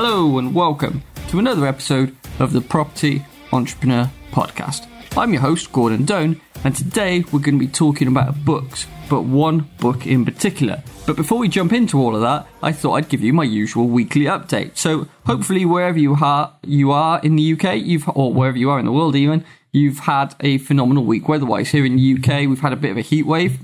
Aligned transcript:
Hello 0.00 0.38
and 0.38 0.54
welcome 0.54 1.02
to 1.26 1.40
another 1.40 1.66
episode 1.66 2.14
of 2.38 2.52
the 2.52 2.60
Property 2.60 3.26
Entrepreneur 3.52 4.08
Podcast. 4.30 4.86
I'm 5.18 5.32
your 5.32 5.42
host, 5.42 5.72
Gordon 5.72 6.04
Doan, 6.04 6.40
and 6.62 6.76
today 6.76 7.24
we're 7.32 7.40
going 7.40 7.58
to 7.58 7.66
be 7.66 7.66
talking 7.66 8.06
about 8.06 8.44
books, 8.44 8.86
but 9.10 9.22
one 9.22 9.68
book 9.80 10.06
in 10.06 10.24
particular. 10.24 10.84
But 11.04 11.16
before 11.16 11.38
we 11.38 11.48
jump 11.48 11.72
into 11.72 11.98
all 12.00 12.14
of 12.14 12.20
that, 12.20 12.46
I 12.62 12.70
thought 12.70 12.92
I'd 12.92 13.08
give 13.08 13.22
you 13.22 13.32
my 13.32 13.42
usual 13.42 13.88
weekly 13.88 14.26
update. 14.26 14.76
So 14.76 15.08
hopefully, 15.26 15.64
wherever 15.64 15.98
you 15.98 16.14
are, 16.14 16.54
you 16.62 16.92
are 16.92 17.20
in 17.24 17.34
the 17.34 17.54
UK, 17.54 17.78
you've 17.78 18.08
or 18.08 18.32
wherever 18.32 18.56
you 18.56 18.70
are 18.70 18.78
in 18.78 18.86
the 18.86 18.92
world, 18.92 19.16
even 19.16 19.44
you've 19.72 19.98
had 19.98 20.36
a 20.38 20.58
phenomenal 20.58 21.02
week 21.02 21.28
weather-wise. 21.28 21.70
Here 21.70 21.84
in 21.84 21.96
the 21.96 22.14
UK, 22.14 22.48
we've 22.48 22.60
had 22.60 22.72
a 22.72 22.76
bit 22.76 22.92
of 22.92 22.98
a 22.98 23.00
heat 23.00 23.26
wave. 23.26 23.58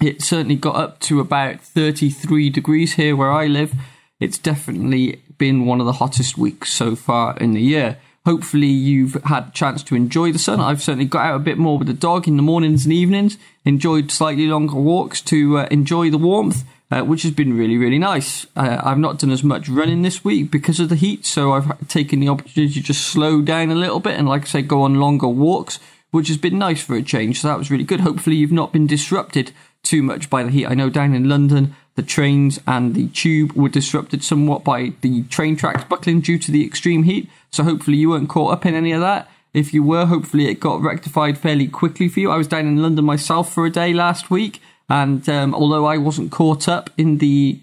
It 0.00 0.22
certainly 0.22 0.56
got 0.56 0.74
up 0.74 0.98
to 1.02 1.20
about 1.20 1.60
33 1.60 2.50
degrees 2.50 2.94
here 2.94 3.14
where 3.14 3.30
I 3.30 3.46
live. 3.46 3.72
It's 4.18 4.38
definitely 4.38 5.20
been 5.42 5.66
one 5.66 5.80
of 5.80 5.86
the 5.86 5.94
hottest 5.94 6.38
weeks 6.38 6.72
so 6.72 6.94
far 6.94 7.36
in 7.38 7.52
the 7.52 7.60
year. 7.60 7.98
Hopefully, 8.24 8.68
you've 8.68 9.14
had 9.24 9.48
a 9.48 9.50
chance 9.50 9.82
to 9.82 9.96
enjoy 9.96 10.30
the 10.30 10.38
sun. 10.38 10.60
I've 10.60 10.80
certainly 10.80 11.04
got 11.04 11.26
out 11.26 11.34
a 11.34 11.40
bit 11.40 11.58
more 11.58 11.78
with 11.78 11.88
the 11.88 11.94
dog 11.94 12.28
in 12.28 12.36
the 12.36 12.44
mornings 12.44 12.84
and 12.84 12.92
evenings, 12.92 13.38
enjoyed 13.64 14.12
slightly 14.12 14.46
longer 14.46 14.76
walks 14.76 15.20
to 15.22 15.58
uh, 15.58 15.66
enjoy 15.68 16.10
the 16.10 16.16
warmth, 16.28 16.62
uh, 16.92 17.00
which 17.00 17.24
has 17.24 17.32
been 17.32 17.58
really, 17.58 17.76
really 17.76 17.98
nice. 17.98 18.46
Uh, 18.54 18.80
I've 18.84 18.98
not 18.98 19.18
done 19.18 19.32
as 19.32 19.42
much 19.42 19.68
running 19.68 20.02
this 20.02 20.22
week 20.22 20.52
because 20.52 20.78
of 20.78 20.90
the 20.90 20.94
heat, 20.94 21.26
so 21.26 21.54
I've 21.54 21.88
taken 21.88 22.20
the 22.20 22.28
opportunity 22.28 22.74
to 22.74 22.80
just 22.80 23.08
slow 23.08 23.42
down 23.42 23.72
a 23.72 23.74
little 23.74 23.98
bit 23.98 24.16
and, 24.16 24.28
like 24.28 24.42
I 24.42 24.46
say, 24.46 24.62
go 24.62 24.82
on 24.82 25.00
longer 25.00 25.26
walks, 25.26 25.80
which 26.12 26.28
has 26.28 26.36
been 26.36 26.56
nice 26.56 26.84
for 26.84 26.94
a 26.94 27.02
change. 27.02 27.40
So 27.40 27.48
that 27.48 27.58
was 27.58 27.68
really 27.68 27.82
good. 27.82 28.02
Hopefully, 28.02 28.36
you've 28.36 28.52
not 28.52 28.72
been 28.72 28.86
disrupted 28.86 29.50
too 29.82 30.04
much 30.04 30.30
by 30.30 30.44
the 30.44 30.50
heat. 30.50 30.66
I 30.66 30.74
know 30.74 30.88
down 30.88 31.14
in 31.14 31.28
London, 31.28 31.74
the 31.94 32.02
trains 32.02 32.58
and 32.66 32.94
the 32.94 33.08
tube 33.08 33.52
were 33.52 33.68
disrupted 33.68 34.24
somewhat 34.24 34.64
by 34.64 34.92
the 35.02 35.22
train 35.24 35.56
tracks 35.56 35.84
buckling 35.84 36.20
due 36.20 36.38
to 36.38 36.50
the 36.50 36.64
extreme 36.64 37.02
heat. 37.02 37.28
So 37.50 37.64
hopefully 37.64 37.98
you 37.98 38.10
weren't 38.10 38.28
caught 38.28 38.52
up 38.52 38.66
in 38.66 38.74
any 38.74 38.92
of 38.92 39.00
that. 39.00 39.30
If 39.52 39.74
you 39.74 39.82
were, 39.82 40.06
hopefully 40.06 40.48
it 40.48 40.60
got 40.60 40.80
rectified 40.80 41.36
fairly 41.36 41.68
quickly 41.68 42.08
for 42.08 42.20
you. 42.20 42.30
I 42.30 42.38
was 42.38 42.48
down 42.48 42.66
in 42.66 42.80
London 42.80 43.04
myself 43.04 43.52
for 43.52 43.66
a 43.66 43.70
day 43.70 43.92
last 43.92 44.30
week, 44.30 44.62
and 44.88 45.28
um, 45.28 45.54
although 45.54 45.84
I 45.84 45.98
wasn't 45.98 46.32
caught 46.32 46.68
up 46.68 46.88
in 46.96 47.18
the 47.18 47.60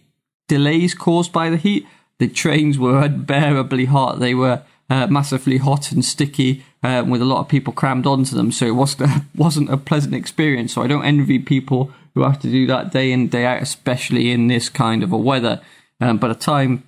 delays 0.47 0.93
caused 0.93 1.33
by 1.33 1.49
the 1.49 1.57
heat, 1.57 1.87
the 2.19 2.27
trains 2.27 2.77
were 2.77 2.99
unbearably 3.03 3.85
hot. 3.85 4.19
They 4.19 4.35
were 4.35 4.61
uh, 4.89 5.07
massively 5.07 5.57
hot 5.57 5.91
and 5.91 6.03
sticky, 6.03 6.65
um, 6.83 7.09
with 7.09 7.21
a 7.21 7.25
lot 7.25 7.39
of 7.39 7.47
people 7.47 7.73
crammed 7.73 8.07
onto 8.07 8.35
them. 8.35 8.51
So 8.51 8.65
it 8.65 8.75
wasn't 8.75 9.09
a, 9.09 9.25
wasn't 9.35 9.69
a 9.71 9.77
pleasant 9.77 10.15
experience. 10.15 10.73
So 10.73 10.81
I 10.81 10.87
don't 10.87 11.05
envy 11.05 11.39
people 11.39 11.91
who 12.13 12.23
have 12.23 12.39
to 12.39 12.49
do 12.49 12.65
that 12.67 12.91
day 12.91 13.11
in 13.11 13.27
day 13.27 13.45
out, 13.45 13.61
especially 13.61 14.31
in 14.31 14.47
this 14.47 14.69
kind 14.69 15.03
of 15.03 15.11
a 15.11 15.17
weather. 15.17 15.61
Um, 16.01 16.17
by 16.17 16.29
the 16.29 16.35
time 16.35 16.83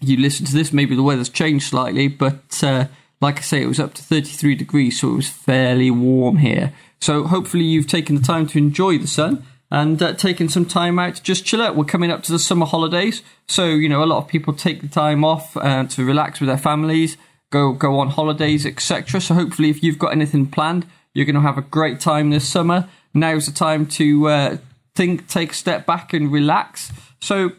you 0.00 0.16
listen 0.16 0.46
to 0.46 0.52
this, 0.52 0.72
maybe 0.72 0.94
the 0.94 1.02
weather's 1.02 1.28
changed 1.28 1.68
slightly, 1.68 2.08
but 2.08 2.62
uh, 2.62 2.86
like 3.20 3.38
I 3.38 3.42
say, 3.42 3.62
it 3.62 3.68
was 3.68 3.80
up 3.80 3.94
to 3.94 4.02
33 4.02 4.54
degrees, 4.54 5.00
so 5.00 5.10
it 5.10 5.16
was 5.16 5.28
fairly 5.28 5.90
warm 5.90 6.38
here. 6.38 6.72
So 7.00 7.24
hopefully 7.24 7.64
you've 7.64 7.86
taken 7.86 8.16
the 8.16 8.22
time 8.22 8.46
to 8.48 8.58
enjoy 8.58 8.98
the 8.98 9.06
sun 9.06 9.44
and 9.74 10.00
uh, 10.00 10.12
taken 10.12 10.48
some 10.48 10.64
time 10.64 11.00
out 11.00 11.16
to 11.16 11.22
just 11.22 11.44
chill 11.44 11.60
out. 11.60 11.74
We're 11.74 11.84
coming 11.84 12.12
up 12.12 12.22
to 12.24 12.32
the 12.32 12.38
summer 12.38 12.64
holidays, 12.64 13.22
so 13.48 13.66
you 13.66 13.88
know 13.88 14.04
a 14.04 14.06
lot 14.06 14.18
of 14.18 14.28
people 14.28 14.54
take 14.54 14.80
the 14.80 14.88
time 14.88 15.24
off 15.24 15.56
uh, 15.56 15.84
to 15.84 16.04
relax 16.04 16.38
with 16.38 16.46
their 16.46 16.56
families, 16.56 17.16
go 17.50 17.72
go 17.72 17.98
on 17.98 18.10
holidays, 18.10 18.64
etc. 18.64 19.20
So 19.20 19.34
hopefully, 19.34 19.70
if 19.70 19.82
you've 19.82 19.98
got 19.98 20.12
anything 20.12 20.46
planned, 20.46 20.86
you're 21.12 21.26
going 21.26 21.34
to 21.34 21.40
have 21.40 21.58
a 21.58 21.62
great 21.62 21.98
time 21.98 22.30
this 22.30 22.48
summer. 22.48 22.88
Now's 23.14 23.46
the 23.46 23.52
time 23.52 23.86
to 23.86 24.28
uh, 24.28 24.56
think, 24.94 25.26
take 25.26 25.50
a 25.50 25.54
step 25.54 25.86
back, 25.86 26.12
and 26.12 26.30
relax. 26.30 26.92
So 27.20 27.50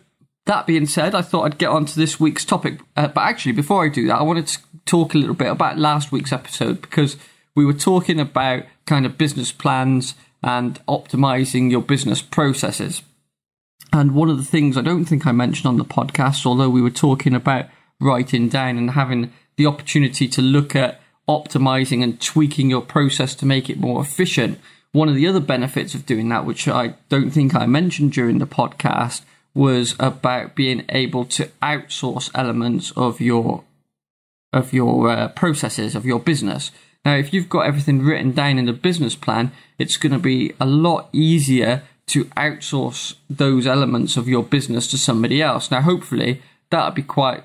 that 0.45 0.65
being 0.65 0.85
said, 0.85 1.15
I 1.15 1.21
thought 1.21 1.43
I'd 1.43 1.57
get 1.57 1.69
on 1.69 1.83
to 1.83 1.99
this 1.99 2.17
week's 2.17 2.45
topic. 2.45 2.79
Uh, 2.95 3.09
but 3.09 3.21
actually, 3.21 3.51
before 3.51 3.83
I 3.83 3.89
do 3.89 4.07
that, 4.07 4.19
I 4.19 4.23
wanted 4.23 4.47
to 4.47 4.59
talk 4.85 5.15
a 5.15 5.17
little 5.17 5.35
bit 5.35 5.51
about 5.51 5.77
last 5.77 6.13
week's 6.13 6.31
episode 6.31 6.81
because 6.81 7.17
we 7.55 7.65
were 7.65 7.73
talking 7.73 8.21
about 8.21 8.63
kind 8.85 9.05
of 9.05 9.17
business 9.17 9.51
plans 9.51 10.15
and 10.45 10.79
optimizing 10.85 11.71
your 11.71 11.81
business 11.81 12.21
processes. 12.21 13.01
And 13.91 14.13
one 14.13 14.29
of 14.29 14.37
the 14.37 14.43
things 14.43 14.77
I 14.77 14.81
don't 14.81 15.05
think 15.05 15.25
I 15.25 15.31
mentioned 15.31 15.65
on 15.65 15.77
the 15.77 15.83
podcast, 15.83 16.45
although 16.45 16.69
we 16.69 16.81
were 16.81 16.91
talking 16.91 17.33
about 17.33 17.65
writing 17.99 18.47
down 18.47 18.77
and 18.77 18.91
having 18.91 19.33
the 19.57 19.65
opportunity 19.65 20.27
to 20.27 20.41
look 20.41 20.75
at 20.75 21.01
optimizing 21.27 22.03
and 22.03 22.21
tweaking 22.21 22.69
your 22.69 22.81
process 22.81 23.33
to 23.35 23.45
make 23.45 23.69
it 23.69 23.79
more 23.79 24.01
efficient. 24.01 24.59
One 24.91 25.09
of 25.09 25.15
the 25.15 25.27
other 25.27 25.39
benefits 25.39 25.95
of 25.95 26.05
doing 26.05 26.29
that, 26.29 26.45
which 26.45 26.67
I 26.67 26.93
don't 27.09 27.31
think 27.31 27.55
I 27.55 27.65
mentioned 27.65 28.11
during 28.11 28.37
the 28.37 28.45
podcast, 28.45 29.23
was 29.55 29.95
about 29.99 30.55
being 30.55 30.85
able 30.89 31.25
to 31.25 31.45
outsource 31.63 32.29
elements 32.35 32.91
of 32.91 33.19
your 33.19 33.63
of 34.53 34.71
your 34.71 35.09
uh, 35.09 35.27
processes 35.29 35.95
of 35.95 36.05
your 36.05 36.19
business. 36.19 36.71
Now, 37.05 37.15
if 37.15 37.31
you've 37.31 37.49
got 37.49 37.67
everything 37.67 38.01
written 38.01 38.31
down 38.31 38.57
in 38.57 38.65
the 38.65 38.73
business 38.73 39.15
plan, 39.15 39.51
it's 39.77 39.97
going 39.97 40.13
to 40.13 40.19
be 40.19 40.53
a 40.59 40.65
lot 40.65 41.07
easier 41.13 41.83
to 42.07 42.25
outsource 42.25 43.15
those 43.29 43.67
elements 43.67 44.17
of 44.17 44.27
your 44.27 44.43
business 44.43 44.87
to 44.89 44.97
somebody 44.97 45.41
else. 45.41 45.69
Now, 45.69 45.81
hopefully, 45.81 46.41
that'll 46.71 46.91
be 46.91 47.03
quite 47.03 47.43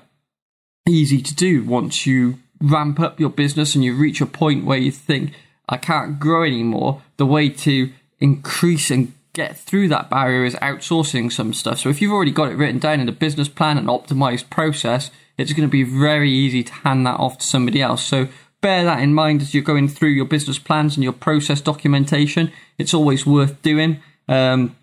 easy 0.89 1.21
to 1.21 1.35
do 1.35 1.63
once 1.63 2.07
you 2.07 2.39
ramp 2.59 2.99
up 2.99 3.19
your 3.19 3.29
business 3.29 3.75
and 3.75 3.83
you 3.83 3.95
reach 3.95 4.19
a 4.19 4.25
point 4.25 4.65
where 4.65 4.77
you 4.77 4.91
think, 4.91 5.33
I 5.69 5.77
can't 5.77 6.19
grow 6.19 6.43
anymore. 6.43 7.01
The 7.17 7.25
way 7.25 7.49
to 7.49 7.91
increase 8.19 8.91
and 8.91 9.13
get 9.33 9.57
through 9.57 9.87
that 9.89 10.09
barrier 10.09 10.43
is 10.43 10.55
outsourcing 10.55 11.31
some 11.31 11.53
stuff. 11.53 11.79
So 11.79 11.89
if 11.89 12.01
you've 12.01 12.11
already 12.11 12.31
got 12.31 12.51
it 12.51 12.57
written 12.57 12.79
down 12.79 12.99
in 12.99 13.09
a 13.09 13.13
business 13.13 13.47
plan 13.47 13.77
and 13.77 13.87
optimized 13.87 14.49
process, 14.49 15.11
it's 15.37 15.53
going 15.53 15.67
to 15.67 15.71
be 15.71 15.83
very 15.83 16.31
easy 16.31 16.63
to 16.63 16.73
hand 16.73 17.05
that 17.05 17.19
off 17.19 17.37
to 17.39 17.45
somebody 17.45 17.81
else. 17.81 18.03
So 18.03 18.27
bear 18.61 18.83
that 18.83 18.99
in 19.01 19.13
mind 19.13 19.41
as 19.41 19.53
you're 19.53 19.63
going 19.63 19.87
through 19.87 20.09
your 20.09 20.25
business 20.25 20.59
plans 20.59 20.95
and 20.95 21.03
your 21.03 21.13
process 21.13 21.61
documentation. 21.61 22.51
It's 22.77 22.93
always 22.93 23.25
worth 23.25 23.61
doing. 23.61 24.01
Um, 24.27 24.75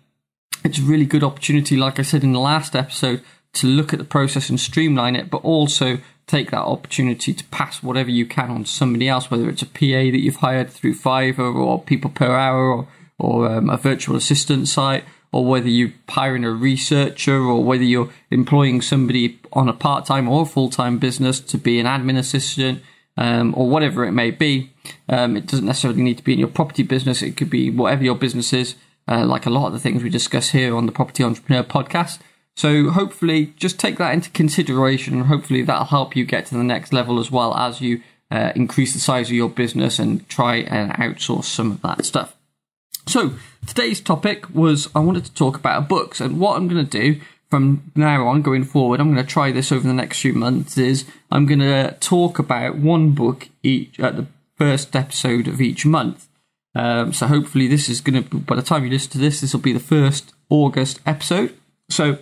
it's 0.63 0.79
a 0.79 0.83
really 0.83 1.05
good 1.05 1.23
opportunity, 1.23 1.77
like 1.77 1.99
I 1.99 2.03
said 2.03 2.23
in 2.23 2.33
the 2.33 2.39
last 2.39 2.75
episode, 2.75 3.21
to 3.53 3.67
look 3.67 3.93
at 3.93 3.99
the 3.99 4.05
process 4.05 4.49
and 4.49 4.59
streamline 4.59 5.15
it, 5.15 5.29
but 5.29 5.43
also 5.43 5.99
take 6.27 6.51
that 6.51 6.61
opportunity 6.61 7.33
to 7.33 7.43
pass 7.45 7.81
whatever 7.81 8.09
you 8.09 8.25
can 8.25 8.51
on 8.51 8.63
to 8.63 8.69
somebody 8.69 9.07
else, 9.07 9.31
whether 9.31 9.49
it's 9.49 9.63
a 9.63 9.65
PA 9.65 10.11
that 10.11 10.21
you've 10.21 10.35
hired 10.37 10.69
through 10.69 10.93
Fiverr 10.93 11.55
or 11.55 11.81
people 11.81 12.11
per 12.11 12.31
hour 12.31 12.71
or 12.71 12.87
or 13.19 13.47
um, 13.47 13.69
a 13.69 13.77
virtual 13.77 14.15
assistant 14.15 14.67
site, 14.67 15.03
or 15.31 15.45
whether 15.45 15.67
you're 15.67 15.91
hiring 16.07 16.45
a 16.45 16.51
researcher, 16.51 17.37
or 17.37 17.63
whether 17.63 17.83
you're 17.83 18.09
employing 18.31 18.81
somebody 18.81 19.39
on 19.51 19.67
a 19.67 19.73
part 19.73 20.05
time 20.05 20.27
or 20.27 20.45
full 20.45 20.69
time 20.69 20.97
business 20.97 21.39
to 21.39 21.57
be 21.57 21.79
an 21.79 21.85
admin 21.85 22.17
assistant, 22.17 22.81
um, 23.19 23.53
or 23.55 23.69
whatever 23.69 24.05
it 24.05 24.13
may 24.13 24.31
be. 24.31 24.71
Um, 25.09 25.35
it 25.35 25.45
doesn't 25.45 25.65
necessarily 25.65 26.01
need 26.01 26.17
to 26.17 26.23
be 26.23 26.33
in 26.33 26.39
your 26.39 26.47
property 26.47 26.83
business, 26.83 27.21
it 27.21 27.37
could 27.37 27.49
be 27.49 27.69
whatever 27.69 28.03
your 28.03 28.15
business 28.15 28.53
is, 28.53 28.75
uh, 29.07 29.25
like 29.25 29.45
a 29.45 29.49
lot 29.49 29.67
of 29.67 29.73
the 29.73 29.79
things 29.79 30.01
we 30.01 30.09
discuss 30.09 30.49
here 30.49 30.75
on 30.75 30.85
the 30.85 30.91
Property 30.91 31.23
Entrepreneur 31.23 31.63
podcast. 31.63 32.19
So 32.55 32.89
hopefully, 32.89 33.53
just 33.57 33.77
take 33.77 33.97
that 33.97 34.13
into 34.13 34.29
consideration, 34.31 35.15
and 35.15 35.25
hopefully 35.25 35.61
that'll 35.63 35.85
help 35.85 36.15
you 36.15 36.25
get 36.25 36.45
to 36.47 36.55
the 36.55 36.63
next 36.63 36.93
level 36.93 37.19
as 37.19 37.29
well 37.29 37.53
as 37.55 37.81
you 37.81 38.01
uh, 38.31 38.53
increase 38.55 38.93
the 38.93 38.99
size 38.99 39.27
of 39.27 39.35
your 39.35 39.49
business 39.49 39.99
and 39.99 40.27
try 40.29 40.57
and 40.57 40.91
outsource 40.93 41.45
some 41.45 41.71
of 41.71 41.81
that 41.81 42.05
stuff. 42.05 42.37
So 43.05 43.33
today's 43.67 43.99
topic 43.99 44.49
was 44.53 44.89
I 44.95 44.99
wanted 44.99 45.25
to 45.25 45.33
talk 45.33 45.57
about 45.57 45.89
books, 45.89 46.21
and 46.21 46.39
what 46.39 46.55
I'm 46.55 46.69
going 46.69 46.85
to 46.85 46.89
do 47.01 47.19
from 47.49 47.91
now 47.95 48.27
on 48.27 48.41
going 48.41 48.63
forward, 48.63 48.99
I'm 48.99 49.13
going 49.13 49.25
to 49.25 49.31
try 49.31 49.51
this 49.51 49.71
over 49.71 49.87
the 49.87 49.93
next 49.93 50.21
few 50.21 50.33
months. 50.33 50.77
Is 50.77 51.05
I'm 51.31 51.45
going 51.45 51.59
to 51.59 51.95
talk 51.99 52.39
about 52.39 52.77
one 52.77 53.11
book 53.11 53.49
each 53.63 53.99
at 53.99 54.15
the 54.15 54.27
first 54.57 54.95
episode 54.95 55.47
of 55.47 55.61
each 55.61 55.85
month. 55.85 56.27
Um, 56.75 57.13
so 57.13 57.27
hopefully 57.27 57.67
this 57.67 57.89
is 57.89 58.01
going 58.01 58.23
to. 58.23 58.37
By 58.37 58.55
the 58.55 58.61
time 58.61 58.83
you 58.83 58.89
listen 58.89 59.11
to 59.11 59.17
this, 59.17 59.41
this 59.41 59.53
will 59.53 59.61
be 59.61 59.73
the 59.73 59.79
first 59.79 60.33
August 60.49 60.99
episode. 61.05 61.55
So 61.89 62.19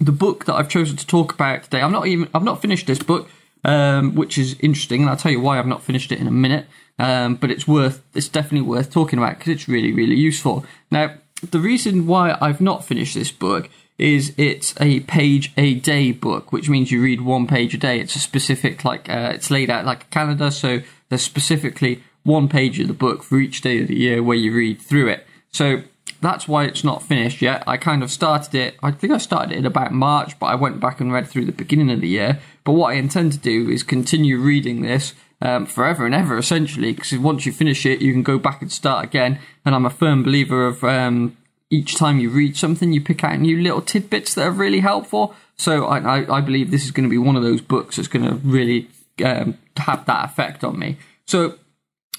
the 0.00 0.12
book 0.12 0.46
that 0.46 0.54
I've 0.54 0.68
chosen 0.68 0.96
to 0.96 1.06
talk 1.06 1.34
about 1.34 1.64
today, 1.64 1.82
I'm 1.82 1.92
not 1.92 2.06
even. 2.06 2.28
I've 2.34 2.42
not 2.42 2.62
finished 2.62 2.86
this 2.86 2.98
book, 2.98 3.28
um, 3.64 4.14
which 4.14 4.38
is 4.38 4.56
interesting, 4.60 5.02
and 5.02 5.10
I'll 5.10 5.16
tell 5.16 5.32
you 5.32 5.40
why 5.40 5.58
I've 5.58 5.66
not 5.66 5.82
finished 5.82 6.12
it 6.12 6.20
in 6.20 6.26
a 6.26 6.32
minute. 6.32 6.66
Um, 6.98 7.34
but 7.34 7.50
it's 7.50 7.68
worth, 7.68 8.02
it's 8.14 8.28
definitely 8.28 8.66
worth 8.66 8.90
talking 8.90 9.18
about 9.18 9.38
because 9.38 9.52
it's 9.52 9.68
really, 9.68 9.92
really 9.92 10.14
useful. 10.14 10.64
Now, 10.90 11.14
the 11.42 11.58
reason 11.58 12.06
why 12.06 12.38
I've 12.40 12.62
not 12.62 12.86
finished 12.86 13.14
this 13.14 13.30
book 13.30 13.68
is 13.98 14.34
it's 14.36 14.74
a 14.80 15.00
page 15.00 15.52
a 15.56 15.74
day 15.74 16.12
book, 16.12 16.52
which 16.52 16.68
means 16.68 16.90
you 16.90 17.02
read 17.02 17.22
one 17.22 17.46
page 17.46 17.74
a 17.74 17.78
day. 17.78 17.98
It's 18.00 18.16
a 18.16 18.20
specific, 18.20 18.84
like, 18.84 19.08
uh, 19.08 19.32
it's 19.34 19.50
laid 19.50 19.70
out 19.70 19.86
like 19.86 20.02
a 20.02 20.06
calendar, 20.06 20.50
so 20.50 20.80
there's 21.08 21.22
specifically 21.22 22.02
one 22.22 22.48
page 22.48 22.78
of 22.80 22.88
the 22.88 22.94
book 22.94 23.22
for 23.22 23.38
each 23.38 23.60
day 23.60 23.80
of 23.80 23.88
the 23.88 23.96
year 23.96 24.22
where 24.22 24.36
you 24.36 24.52
read 24.52 24.80
through 24.80 25.08
it. 25.08 25.26
So 25.50 25.82
that's 26.20 26.48
why 26.48 26.64
it's 26.64 26.84
not 26.84 27.02
finished 27.02 27.40
yet. 27.40 27.62
I 27.66 27.76
kind 27.76 28.02
of 28.02 28.10
started 28.10 28.54
it, 28.54 28.76
I 28.82 28.90
think 28.90 29.12
I 29.12 29.18
started 29.18 29.52
it 29.52 29.58
in 29.58 29.66
about 29.66 29.92
March, 29.92 30.38
but 30.38 30.46
I 30.46 30.54
went 30.54 30.80
back 30.80 31.00
and 31.00 31.12
read 31.12 31.28
through 31.28 31.46
the 31.46 31.52
beginning 31.52 31.90
of 31.90 32.00
the 32.00 32.08
year. 32.08 32.40
But 32.64 32.72
what 32.72 32.92
I 32.92 32.98
intend 32.98 33.32
to 33.32 33.38
do 33.38 33.70
is 33.70 33.82
continue 33.82 34.38
reading 34.38 34.82
this 34.82 35.14
um, 35.40 35.66
forever 35.66 36.04
and 36.04 36.14
ever, 36.14 36.36
essentially, 36.36 36.92
because 36.92 37.16
once 37.18 37.46
you 37.46 37.52
finish 37.52 37.86
it, 37.86 38.00
you 38.00 38.12
can 38.12 38.22
go 38.22 38.38
back 38.38 38.62
and 38.62 38.72
start 38.72 39.04
again. 39.04 39.38
And 39.64 39.74
I'm 39.74 39.86
a 39.86 39.90
firm 39.90 40.22
believer 40.22 40.66
of 40.66 40.82
um, 40.82 41.36
each 41.70 41.96
time 41.96 42.18
you 42.18 42.30
read 42.30 42.56
something, 42.56 42.92
you 42.92 43.00
pick 43.00 43.24
out 43.24 43.40
new 43.40 43.60
little 43.60 43.82
tidbits 43.82 44.34
that 44.34 44.46
are 44.46 44.52
really 44.52 44.80
helpful. 44.80 45.34
So 45.56 45.86
I, 45.86 46.20
I, 46.20 46.36
I 46.36 46.40
believe 46.40 46.70
this 46.70 46.84
is 46.84 46.90
going 46.90 47.08
to 47.08 47.10
be 47.10 47.18
one 47.18 47.36
of 47.36 47.42
those 47.42 47.60
books 47.60 47.96
that's 47.96 48.08
going 48.08 48.24
to 48.24 48.34
really 48.36 48.88
um, 49.24 49.58
have 49.76 50.04
that 50.06 50.24
effect 50.26 50.62
on 50.62 50.78
me. 50.78 50.96
So 51.26 51.54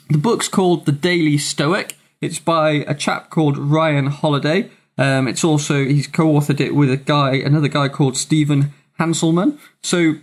the 0.09 0.17
book's 0.17 0.47
called 0.47 0.85
The 0.85 0.91
Daily 0.91 1.37
Stoic. 1.37 1.95
It's 2.19 2.39
by 2.39 2.69
a 2.87 2.95
chap 2.95 3.29
called 3.29 3.57
Ryan 3.57 4.07
Holiday. 4.07 4.69
Um, 4.97 5.27
it's 5.27 5.43
also 5.43 5.85
he's 5.85 6.07
co-authored 6.07 6.59
it 6.59 6.75
with 6.75 6.91
a 6.91 6.97
guy, 6.97 7.35
another 7.35 7.67
guy 7.67 7.87
called 7.87 8.17
Stephen 8.17 8.73
Hanselman. 8.99 9.59
So 9.83 10.15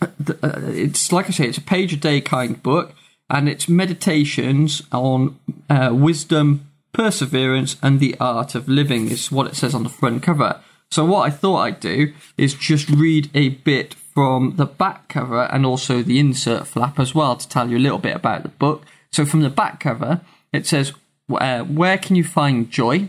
uh, 0.00 0.06
it's 0.20 1.10
like 1.12 1.26
I 1.26 1.30
say, 1.30 1.48
it's 1.48 1.58
a 1.58 1.62
page 1.62 1.92
a 1.92 1.96
day 1.96 2.20
kind 2.20 2.62
book, 2.62 2.94
and 3.28 3.48
it's 3.48 3.68
meditations 3.68 4.82
on 4.92 5.38
uh, 5.68 5.90
wisdom, 5.92 6.70
perseverance, 6.92 7.76
and 7.82 8.00
the 8.00 8.16
art 8.20 8.54
of 8.54 8.68
living. 8.68 9.10
Is 9.10 9.32
what 9.32 9.46
it 9.46 9.56
says 9.56 9.74
on 9.74 9.82
the 9.82 9.88
front 9.88 10.22
cover. 10.22 10.60
So 10.90 11.04
what 11.06 11.26
I 11.26 11.30
thought 11.30 11.60
I'd 11.60 11.80
do 11.80 12.12
is 12.36 12.52
just 12.54 12.90
read 12.90 13.30
a 13.34 13.48
bit 13.48 13.94
from 13.94 14.56
the 14.56 14.66
back 14.66 15.08
cover 15.08 15.44
and 15.44 15.64
also 15.64 16.02
the 16.02 16.18
insert 16.18 16.66
flap 16.66 17.00
as 17.00 17.14
well 17.14 17.34
to 17.34 17.48
tell 17.48 17.70
you 17.70 17.78
a 17.78 17.86
little 17.86 17.98
bit 17.98 18.14
about 18.14 18.42
the 18.42 18.50
book. 18.50 18.84
So 19.10 19.24
from 19.24 19.40
the 19.40 19.48
back 19.48 19.80
cover, 19.80 20.20
it 20.52 20.66
says, 20.66 20.92
uh, 21.30 21.62
"Where 21.62 21.96
can 21.96 22.14
you 22.14 22.24
find 22.24 22.70
joy? 22.70 23.08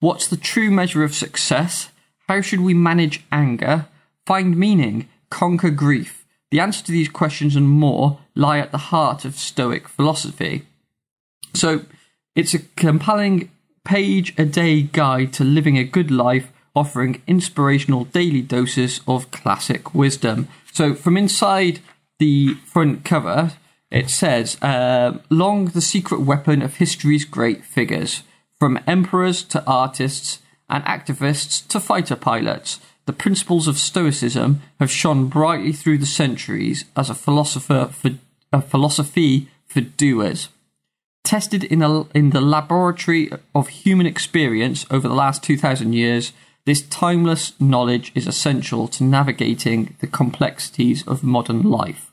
What's 0.00 0.28
the 0.28 0.36
true 0.36 0.70
measure 0.70 1.04
of 1.04 1.14
success? 1.14 1.88
How 2.28 2.42
should 2.42 2.60
we 2.60 2.74
manage 2.74 3.24
anger? 3.32 3.86
Find 4.26 4.56
meaning? 4.58 5.08
Conquer 5.30 5.70
grief?" 5.70 6.26
The 6.50 6.60
answer 6.60 6.84
to 6.84 6.92
these 6.92 7.08
questions 7.08 7.56
and 7.56 7.66
more 7.66 8.18
lie 8.34 8.58
at 8.58 8.72
the 8.72 8.92
heart 8.92 9.24
of 9.24 9.38
Stoic 9.38 9.88
philosophy. 9.88 10.66
So 11.54 11.86
it's 12.34 12.54
a 12.54 12.60
compelling 12.76 13.50
page 13.84 14.34
a 14.38 14.44
day 14.44 14.82
guide 14.82 15.32
to 15.34 15.44
living 15.44 15.76
a 15.76 15.84
good 15.84 16.10
life 16.10 16.52
offering 16.74 17.22
inspirational 17.26 18.04
daily 18.04 18.40
doses 18.40 19.00
of 19.06 19.30
classic 19.30 19.94
wisdom. 19.94 20.48
So, 20.72 20.94
from 20.94 21.16
inside 21.16 21.80
the 22.18 22.54
front 22.64 23.04
cover, 23.04 23.52
it 23.90 24.08
says, 24.08 24.56
uh, 24.62 25.18
Long 25.28 25.66
the 25.66 25.82
secret 25.82 26.22
weapon 26.22 26.62
of 26.62 26.76
history's 26.76 27.26
great 27.26 27.64
figures, 27.64 28.22
from 28.58 28.80
emperors 28.86 29.42
to 29.44 29.62
artists 29.66 30.38
and 30.70 30.82
activists 30.84 31.66
to 31.68 31.80
fighter 31.80 32.16
pilots. 32.16 32.80
The 33.04 33.12
principles 33.12 33.68
of 33.68 33.76
Stoicism 33.76 34.62
have 34.78 34.90
shone 34.90 35.26
brightly 35.26 35.72
through 35.72 35.98
the 35.98 36.06
centuries 36.06 36.84
as 36.96 37.10
a 37.10 37.14
philosopher 37.14 37.90
for 37.92 38.12
a 38.52 38.62
philosophy 38.62 39.48
for 39.66 39.80
doers. 39.80 40.48
Tested 41.24 41.64
in, 41.64 41.82
a, 41.82 42.02
in 42.16 42.30
the 42.30 42.40
laboratory 42.40 43.30
of 43.54 43.68
human 43.68 44.06
experience 44.06 44.84
over 44.90 45.06
the 45.06 45.14
last 45.14 45.42
2,000 45.42 45.92
years, 45.92 46.32
this 46.64 46.82
timeless 46.82 47.58
knowledge 47.60 48.12
is 48.14 48.26
essential 48.26 48.88
to 48.88 49.04
navigating 49.04 49.96
the 50.00 50.06
complexities 50.06 51.06
of 51.06 51.24
modern 51.24 51.62
life. 51.62 52.12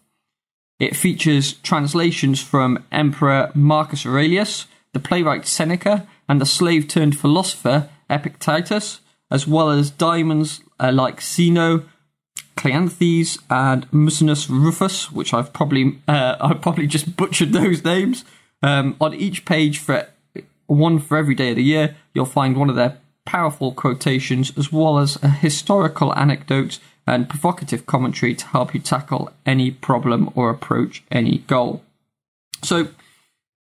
It 0.79 0.95
features 0.95 1.53
translations 1.53 2.41
from 2.41 2.83
Emperor 2.91 3.51
Marcus 3.53 4.05
Aurelius, 4.05 4.65
the 4.93 4.99
playwright 4.99 5.45
Seneca, 5.45 6.07
and 6.27 6.39
the 6.39 6.45
slave 6.45 6.87
turned 6.87 7.17
philosopher 7.17 7.89
Epictetus, 8.09 9.01
as 9.29 9.45
well 9.45 9.69
as 9.69 9.91
diamonds 9.91 10.61
uh, 10.79 10.91
like 10.91 11.21
Zeno, 11.21 11.83
Cleanthes, 12.55 13.39
and 13.49 13.89
Musonius 13.91 14.49
Rufus, 14.49 15.11
which 15.11 15.33
I've 15.33 15.53
probably 15.53 15.99
uh, 16.07 16.37
I've 16.41 16.61
probably 16.61 16.87
just 16.87 17.15
butchered 17.15 17.53
those 17.53 17.83
names. 17.83 18.25
Um, 18.61 18.95
on 18.99 19.13
each 19.13 19.45
page 19.45 19.79
for 19.79 20.07
one 20.67 20.99
for 20.99 21.17
every 21.17 21.35
day 21.35 21.51
of 21.51 21.55
the 21.55 21.63
year, 21.63 21.95
you'll 22.13 22.25
find 22.25 22.57
one 22.57 22.69
of 22.69 22.75
their 22.75 22.97
powerful 23.25 23.71
quotations, 23.71 24.51
as 24.57 24.71
well 24.71 24.99
as 24.99 25.21
a 25.23 25.29
historical 25.29 26.13
anecdote 26.15 26.79
and 27.05 27.29
provocative 27.29 27.85
commentary 27.85 28.35
to 28.35 28.45
help 28.47 28.73
you 28.73 28.79
tackle 28.79 29.31
any 29.45 29.71
problem 29.71 30.29
or 30.35 30.49
approach 30.49 31.03
any 31.11 31.39
goal. 31.39 31.83
So, 32.63 32.89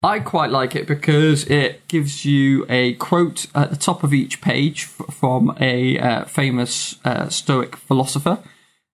I 0.02 0.20
quite 0.20 0.50
like 0.50 0.78
it 0.78 0.88
because 0.88 1.44
it 1.48 1.86
gives 1.90 2.24
you 2.24 2.66
a 2.70 2.94
quote 2.94 3.48
at 3.54 3.70
the 3.70 3.76
top 3.76 4.02
of 4.02 4.14
each 4.14 4.40
page 4.40 4.86
from 4.86 5.54
a 5.60 6.00
uh, 6.00 6.24
famous 6.24 6.96
uh, 7.04 7.28
Stoic 7.28 7.76
philosopher, 7.76 8.40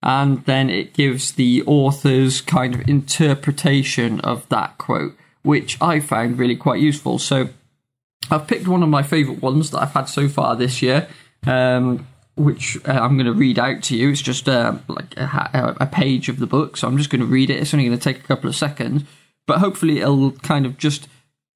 and 0.02 0.44
then 0.46 0.72
it 0.72 0.94
gives 0.94 1.34
the 1.34 1.62
author's 1.68 2.42
kind 2.42 2.74
of 2.74 2.90
interpretation 2.90 4.20
of 4.22 4.50
that 4.50 4.80
quote, 4.80 5.16
which 5.46 5.82
I 5.82 6.00
found 6.00 6.40
really 6.40 6.56
quite 6.56 6.82
useful. 6.82 7.20
So, 7.20 7.50
I've 8.32 8.48
picked 8.48 8.68
one 8.68 8.84
of 8.84 8.90
my 8.90 9.04
favourite 9.04 9.42
ones 9.42 9.72
that 9.72 9.82
I've 9.82 9.94
had 9.94 10.06
so 10.06 10.28
far 10.28 10.56
this 10.56 10.82
year, 10.82 11.08
um, 11.46 12.08
which 12.36 12.78
uh, 12.88 12.92
I'm 12.92 13.18
going 13.18 13.28
to 13.28 13.34
read 13.34 13.60
out 13.60 13.84
to 13.84 13.96
you. 13.96 14.10
It's 14.10 14.22
just 14.22 14.50
uh, 14.50 14.78
like 14.88 15.16
a, 15.18 15.76
a, 15.80 15.86
page 15.86 16.28
of 16.28 16.40
the 16.40 16.48
book, 16.48 16.78
so 16.78 16.88
I'm 16.88 16.98
just 16.98 17.10
going 17.10 17.22
to 17.22 17.28
read 17.28 17.50
it. 17.50 17.62
It's 17.62 17.74
only 17.74 17.86
going 17.86 17.98
to 17.98 18.04
take 18.04 18.20
a 18.20 18.28
couple 18.28 18.50
of 18.50 18.56
seconds, 18.56 19.04
but 19.48 19.60
hopefully 19.60 20.00
it'll 20.00 20.32
kind 20.32 20.66
of 20.66 20.78
just 20.78 21.08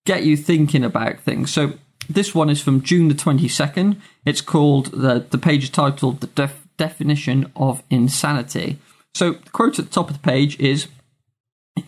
get 0.06 0.24
you 0.24 0.38
thinking 0.38 0.84
about 0.84 1.20
things. 1.20 1.52
So 1.52 1.74
this 2.10 2.34
one 2.34 2.50
is 2.50 2.62
from 2.62 2.82
June 2.82 3.08
the 3.08 3.14
22nd. 3.14 3.98
It's 4.26 4.42
called 4.42 4.88
the 4.88 5.26
the 5.30 5.38
page 5.38 5.64
is 5.64 5.70
titled 5.70 6.22
"The 6.22 6.28
Def- 6.28 6.68
Definition 6.78 7.52
of 7.56 7.84
Insanity." 7.90 8.78
So 9.14 9.34
the 9.34 9.50
quote 9.50 9.80
at 9.80 9.86
the 9.86 9.92
top 9.92 10.10
of 10.10 10.22
the 10.22 10.28
page 10.28 10.60
is: 10.60 10.88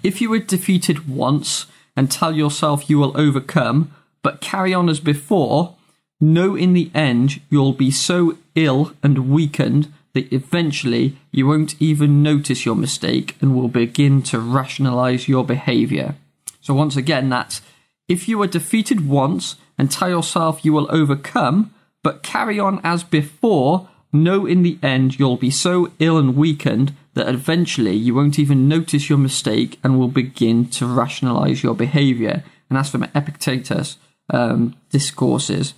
"If 0.03 0.21
you 0.21 0.29
were 0.29 0.39
defeated 0.39 1.07
once 1.07 1.65
and 1.95 2.09
tell 2.09 2.33
yourself 2.35 2.89
you 2.89 2.97
will 2.97 3.15
overcome." 3.17 3.91
but 4.21 4.41
carry 4.41 4.73
on 4.73 4.89
as 4.89 4.99
before, 4.99 5.75
know 6.19 6.55
in 6.55 6.73
the 6.73 6.91
end 6.93 7.41
you'll 7.49 7.73
be 7.73 7.91
so 7.91 8.37
ill 8.55 8.93
and 9.01 9.29
weakened 9.29 9.91
that 10.13 10.31
eventually 10.33 11.17
you 11.31 11.47
won't 11.47 11.81
even 11.81 12.21
notice 12.21 12.65
your 12.65 12.75
mistake 12.75 13.37
and 13.41 13.55
will 13.55 13.69
begin 13.69 14.21
to 14.21 14.39
rationalize 14.39 15.27
your 15.27 15.43
behavior. 15.43 16.15
So, 16.59 16.73
once 16.73 16.95
again, 16.95 17.29
that's 17.29 17.61
if 18.07 18.27
you 18.27 18.41
are 18.41 18.47
defeated 18.47 19.07
once 19.07 19.55
and 19.77 19.89
tell 19.89 20.09
yourself 20.09 20.65
you 20.65 20.73
will 20.73 20.87
overcome, 20.91 21.73
but 22.03 22.23
carry 22.23 22.59
on 22.59 22.81
as 22.83 23.03
before, 23.03 23.87
know 24.11 24.45
in 24.45 24.63
the 24.63 24.77
end 24.83 25.17
you'll 25.17 25.37
be 25.37 25.49
so 25.49 25.91
ill 25.99 26.17
and 26.17 26.35
weakened 26.35 26.93
that 27.13 27.27
eventually 27.27 27.95
you 27.95 28.15
won't 28.15 28.39
even 28.39 28.67
notice 28.67 29.09
your 29.09 29.17
mistake 29.17 29.79
and 29.83 29.99
will 29.99 30.07
begin 30.07 30.67
to 30.69 30.85
rationalize 30.85 31.63
your 31.63 31.75
behavior. 31.75 32.43
And 32.69 32.77
that's 32.77 32.89
from 32.89 33.03
Epictetus 33.03 33.97
um, 34.29 34.75
discourses. 34.89 35.73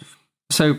So, 0.51 0.77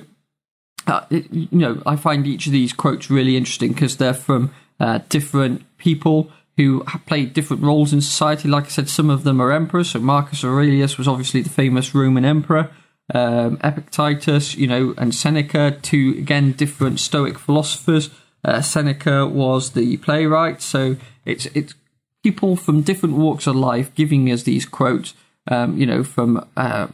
uh, 0.87 1.03
you 1.11 1.49
know, 1.51 1.83
I 1.85 1.97
find 1.97 2.27
each 2.27 2.47
of 2.47 2.53
these 2.53 2.73
quotes 2.73 3.11
really 3.11 3.37
interesting 3.37 3.73
because 3.73 3.97
they're 3.97 4.15
from 4.15 4.55
uh, 4.79 5.01
different 5.09 5.65
people 5.79 6.31
who 6.57 6.85
played 7.07 7.35
different 7.35 7.63
roles 7.63 7.93
in 7.93 8.01
society. 8.01 8.49
Like 8.49 8.67
I 8.67 8.69
said, 8.69 8.89
some 8.89 9.11
of 9.11 9.25
them 9.25 9.41
are 9.41 9.51
emperors. 9.51 9.91
So 9.91 9.99
Marcus 9.99 10.45
Aurelius 10.45 10.97
was 10.99 11.09
obviously 11.09 11.43
the 11.43 11.51
famous 11.51 11.95
Roman 11.95 12.25
emperor. 12.25 12.71
Um, 13.13 13.59
Epictetus, 13.63 14.55
you 14.55 14.67
know, 14.67 14.95
and 14.97 15.15
Seneca, 15.15 15.77
two 15.83 16.15
again 16.17 16.53
different 16.53 17.01
Stoic 17.01 17.39
philosophers. 17.39 18.11
Uh, 18.45 18.61
Seneca 18.61 19.27
was 19.27 19.71
the 19.71 19.97
playwright, 19.99 20.61
so 20.61 20.97
it's 21.25 21.47
it's 21.47 21.75
people 22.23 22.57
from 22.57 22.83
different 22.83 23.17
walks 23.17 23.47
of 23.47 23.57
life 23.57 23.95
giving 23.95 24.31
us 24.31 24.43
these 24.43 24.67
quotes. 24.67 25.15
Um, 25.47 25.77
you 25.77 25.85
know, 25.85 26.03
from 26.03 26.47
uh, 26.57 26.89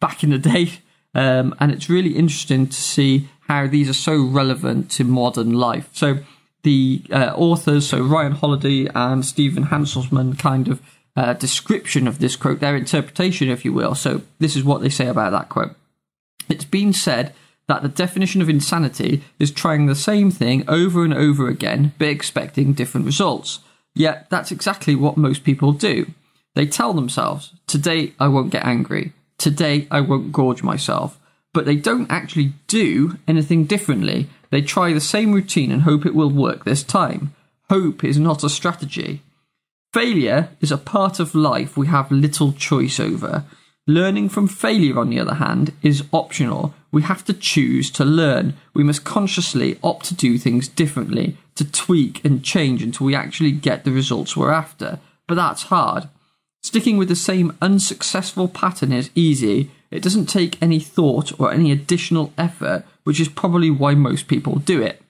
back 0.00 0.22
in 0.22 0.30
the 0.30 0.38
day. 0.54 0.72
Um, 1.14 1.54
and 1.60 1.72
it's 1.72 1.88
really 1.88 2.14
interesting 2.14 2.66
to 2.66 2.74
see 2.74 3.28
how 3.48 3.66
these 3.66 3.88
are 3.88 3.94
so 3.94 4.22
relevant 4.22 4.90
to 4.92 5.04
modern 5.04 5.54
life. 5.54 5.88
So 5.92 6.18
the 6.62 7.02
uh, 7.10 7.32
authors, 7.34 7.88
so 7.88 8.02
Ryan 8.02 8.32
Holiday 8.32 8.88
and 8.94 9.24
Stephen 9.24 9.66
Hanselman, 9.66 10.38
kind 10.38 10.68
of 10.68 10.82
uh, 11.16 11.32
description 11.32 12.06
of 12.06 12.18
this 12.18 12.36
quote, 12.36 12.60
their 12.60 12.76
interpretation, 12.76 13.48
if 13.48 13.64
you 13.64 13.72
will. 13.72 13.94
So 13.94 14.22
this 14.40 14.56
is 14.56 14.64
what 14.64 14.82
they 14.82 14.90
say 14.90 15.06
about 15.06 15.30
that 15.30 15.48
quote. 15.48 15.74
It's 16.48 16.64
been 16.64 16.92
said 16.92 17.32
that 17.68 17.82
the 17.82 17.88
definition 17.88 18.40
of 18.40 18.48
insanity 18.48 19.22
is 19.38 19.50
trying 19.50 19.86
the 19.86 19.94
same 19.94 20.30
thing 20.30 20.64
over 20.68 21.04
and 21.04 21.14
over 21.14 21.48
again, 21.48 21.92
but 21.98 22.08
expecting 22.08 22.72
different 22.72 23.06
results. 23.06 23.60
Yet 23.94 24.28
that's 24.30 24.52
exactly 24.52 24.94
what 24.94 25.16
most 25.16 25.44
people 25.44 25.72
do. 25.72 26.12
They 26.54 26.66
tell 26.66 26.92
themselves, 26.92 27.52
today 27.66 28.12
I 28.20 28.28
won't 28.28 28.52
get 28.52 28.64
angry 28.64 29.12
today 29.38 29.86
I 29.90 30.00
won't 30.00 30.32
gorge 30.32 30.62
myself. 30.62 31.18
But 31.52 31.64
they 31.64 31.76
don't 31.76 32.10
actually 32.10 32.52
do 32.66 33.18
anything 33.26 33.64
differently. 33.64 34.28
They 34.50 34.60
try 34.60 34.92
the 34.92 35.00
same 35.00 35.32
routine 35.32 35.72
and 35.72 35.82
hope 35.82 36.04
it 36.04 36.14
will 36.14 36.30
work 36.30 36.64
this 36.64 36.82
time. 36.82 37.34
Hope 37.70 38.04
is 38.04 38.18
not 38.18 38.44
a 38.44 38.50
strategy. 38.50 39.22
Failure 39.94 40.50
is 40.60 40.70
a 40.70 40.76
part 40.78 41.18
of 41.18 41.34
life 41.34 41.76
we 41.76 41.86
have 41.86 42.10
little 42.10 42.52
choice 42.52 43.00
over. 43.00 43.44
Learning 43.86 44.28
from 44.28 44.48
failure, 44.48 44.98
on 44.98 45.08
the 45.08 45.20
other 45.20 45.34
hand, 45.34 45.72
is 45.82 46.04
optional. 46.12 46.74
We 46.96 47.02
have 47.02 47.26
to 47.26 47.34
choose 47.34 47.90
to 47.90 48.06
learn. 48.06 48.54
We 48.72 48.82
must 48.82 49.04
consciously 49.04 49.78
opt 49.84 50.06
to 50.06 50.14
do 50.14 50.38
things 50.38 50.66
differently, 50.66 51.36
to 51.56 51.70
tweak 51.70 52.24
and 52.24 52.42
change 52.42 52.82
until 52.82 53.06
we 53.06 53.14
actually 53.14 53.50
get 53.52 53.84
the 53.84 53.90
results 53.90 54.34
we're 54.34 54.50
after. 54.50 54.98
But 55.28 55.34
that's 55.34 55.64
hard. 55.64 56.08
Sticking 56.62 56.96
with 56.96 57.08
the 57.08 57.14
same 57.14 57.54
unsuccessful 57.60 58.48
pattern 58.48 58.94
is 58.94 59.10
easy. 59.14 59.70
It 59.90 60.02
doesn't 60.02 60.30
take 60.30 60.56
any 60.62 60.80
thought 60.80 61.38
or 61.38 61.52
any 61.52 61.70
additional 61.70 62.32
effort, 62.38 62.86
which 63.04 63.20
is 63.20 63.28
probably 63.28 63.68
why 63.70 63.94
most 63.94 64.26
people 64.26 64.56
do 64.56 64.80
it. 64.80 65.02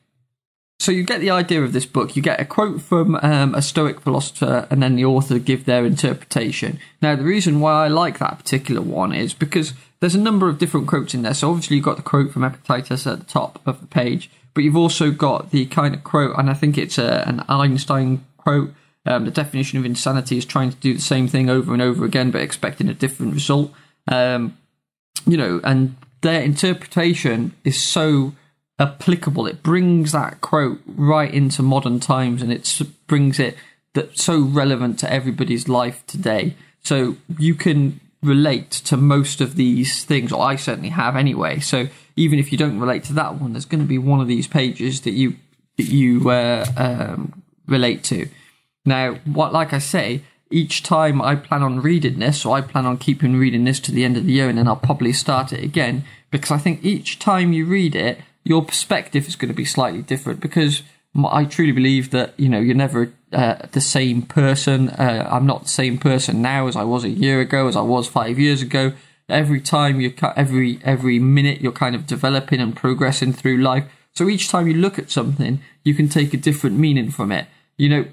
so 0.81 0.91
you 0.91 1.05
get 1.05 1.21
the 1.21 1.31
idea 1.31 1.63
of 1.63 1.73
this 1.73 1.87
book. 1.87 2.17
You 2.17 2.23
get 2.23 2.41
a 2.41 2.45
quote 2.45 2.83
from 2.83 3.15
um, 3.23 3.55
a 3.55 3.63
Stoic 3.63 4.01
philosopher, 4.01 4.67
and 4.71 4.83
then 4.83 4.97
the 4.97 5.05
author 5.05 5.39
give 5.39 5.67
their 5.67 5.87
interpretation. 5.87 6.81
Now, 7.01 7.15
the 7.15 7.23
reason 7.23 7.61
why 7.61 7.85
I 7.85 7.87
like 7.87 8.19
that 8.19 8.39
particular 8.39 8.83
one 8.83 9.15
is 9.15 9.35
because 9.35 9.73
there's 10.01 10.15
a 10.15 10.21
number 10.21 10.49
of 10.49 10.59
different 10.59 10.87
quotes 10.87 11.15
in 11.15 11.23
there. 11.23 11.35
So 11.35 11.51
obviously 11.51 11.77
you've 11.77 11.85
got 11.85 11.97
the 11.97 12.03
quote 12.03 12.33
from 12.33 12.45
Epictetus 12.45 13.07
at 13.07 13.19
the 13.19 13.25
top 13.25 13.61
of 13.67 13.81
the 13.81 13.87
page, 13.87 14.31
but 14.55 14.65
you've 14.65 14.77
also 14.77 15.11
got 15.11 15.51
the 15.51 15.67
kind 15.67 15.95
of 15.95 16.05
quote, 16.05 16.37
and 16.39 16.51
I 16.51 16.55
think 16.55 16.79
it's 16.79 16.99
a, 16.99 17.27
an 17.27 17.45
Einstein 17.49 18.25
quote. 18.37 18.73
Um, 19.05 19.25
the 19.25 19.31
definition 19.31 19.79
of 19.79 19.85
insanity 19.85 20.37
is 20.37 20.45
trying 20.45 20.71
to 20.71 20.77
do 20.77 20.95
the 20.95 21.01
same 21.01 21.29
thing 21.29 21.49
over 21.49 21.73
and 21.73 21.81
over 21.81 22.05
again, 22.05 22.31
but 22.31 22.43
expecting 22.43 22.89
a 22.89 22.95
different 22.95 23.35
result. 23.35 23.73
Um, 24.09 24.57
you 25.27 25.37
know, 25.37 25.61
and 25.63 25.97
their 26.23 26.43
interpretation 26.43 27.55
is 27.65 27.81
so 27.81 28.33
applicable. 28.79 29.47
It 29.47 29.63
brings 29.63 30.13
that 30.13 30.41
quote 30.41 30.81
right 30.87 31.33
into 31.33 31.63
modern 31.63 32.01
times, 32.01 32.43
and 32.43 32.53
it 32.53 32.83
brings 33.07 33.39
it 33.39 33.57
that 33.95 34.19
so 34.19 34.41
relevant 34.41 34.99
to 35.01 35.13
everybody's 35.13 35.69
life 35.69 36.05
today. 36.07 36.57
So 36.83 37.17
you 37.39 37.55
can 37.55 38.01
relate 38.23 38.71
to 38.71 38.97
most 38.97 39.41
of 39.41 39.57
these 39.57 40.05
things, 40.05 40.33
or 40.33 40.43
I 40.43 40.57
certainly 40.57 40.91
have 40.91 41.17
anyway. 41.17 41.61
So 41.61 41.89
even 42.17 42.39
if 42.39 42.51
you 42.51 42.59
don't 42.59 42.81
relate 42.81 43.05
to 43.05 43.13
that 43.15 43.41
one, 43.41 43.53
there's 43.53 43.65
going 43.65 43.83
to 43.83 43.89
be 43.89 43.99
one 43.99 44.21
of 44.21 44.29
these 44.29 44.49
pages 44.49 45.03
that 45.03 45.13
you 45.13 45.37
that 45.77 45.87
you 45.87 46.31
uh, 46.31 46.65
um, 46.77 47.43
relate 47.67 48.03
to. 48.05 48.29
Now, 48.85 49.15
what 49.25 49.53
like 49.53 49.73
I 49.73 49.79
say, 49.79 50.23
each 50.51 50.83
time 50.83 51.21
I 51.21 51.37
plan 51.37 51.63
on 51.63 51.81
reading 51.81 52.19
this, 52.19 52.45
or 52.45 52.57
I 52.57 52.61
plan 52.61 52.87
on 52.87 52.99
keeping 52.99 53.37
reading 53.37 53.65
this 53.65 53.81
to 53.81 53.93
the 53.93 54.05
end 54.05 54.17
of 54.17 54.25
the 54.25 54.33
year, 54.33 54.49
and 54.49 54.59
then 54.59 54.69
I'll 54.69 54.77
probably 54.77 55.13
start 55.13 55.53
it 55.53 55.63
again 55.63 56.05
because 56.31 56.51
I 56.51 56.59
think 56.59 56.85
each 56.85 57.19
time 57.19 57.53
you 57.53 57.67
read 57.67 57.95
it, 57.95 58.21
your 58.45 58.65
perspective 58.65 59.27
is 59.27 59.37
going 59.37 59.49
to 59.49 59.55
be 59.55 59.65
slightly 59.65 60.03
different 60.03 60.41
because 60.41 60.83
I 61.25 61.45
truly 61.45 61.73
believe 61.73 62.11
that 62.11 62.39
you 62.39 62.49
know 62.49 62.61
you're 62.61 62.75
never 62.75 63.13
uh, 63.33 63.67
the 63.73 63.81
same 63.81 64.23
person. 64.23 64.91
Uh, 64.91 65.29
I'm 65.31 65.47
not 65.47 65.63
the 65.63 65.69
same 65.69 65.99
person 65.99 66.43
now 66.43 66.67
as 66.67 66.77
I 66.77 66.85
was 66.85 67.05
a 67.05 67.09
year 67.09 67.41
ago, 67.41 67.69
as 67.69 67.77
I 67.77 67.83
was 67.83 68.07
five 68.09 68.39
years 68.39 68.63
ago. 68.63 68.93
Every 69.29 69.61
time 69.61 70.01
you, 70.01 70.15
every 70.37 70.79
every 70.85 71.19
minute, 71.19 71.61
you're 71.61 71.73
kind 71.73 71.95
of 71.95 72.07
developing 72.07 72.61
and 72.61 72.77
progressing 72.77 73.33
through 73.33 73.59
life. 73.59 73.85
So 74.15 74.29
each 74.29 74.49
time 74.49 74.67
you 74.67 74.75
look 74.75 74.99
at 74.99 75.11
something, 75.11 75.61
you 75.85 75.95
can 75.95 76.09
take 76.09 76.33
a 76.33 76.39
different 76.39 76.79
meaning 76.79 77.11
from 77.11 77.33
it. 77.33 77.47
You 77.77 77.89
know, 77.89 78.05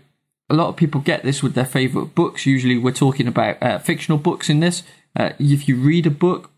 a 0.50 0.55
lot 0.55 0.69
of 0.69 0.75
people 0.75 1.01
get 1.01 1.24
this 1.24 1.41
with 1.41 1.53
their 1.53 1.65
favorite 1.65 2.15
books. 2.15 2.45
Usually, 2.45 2.77
we're 2.77 2.91
talking 2.91 3.27
about 3.27 3.62
uh, 3.62 3.79
fictional 3.79 4.17
books 4.17 4.50
in 4.50 4.60
this. 4.60 4.83
Uh, 5.15 5.31
if 5.39 5.67
you 5.67 5.75
read 5.77 6.05
a 6.05 6.12
book 6.12 6.51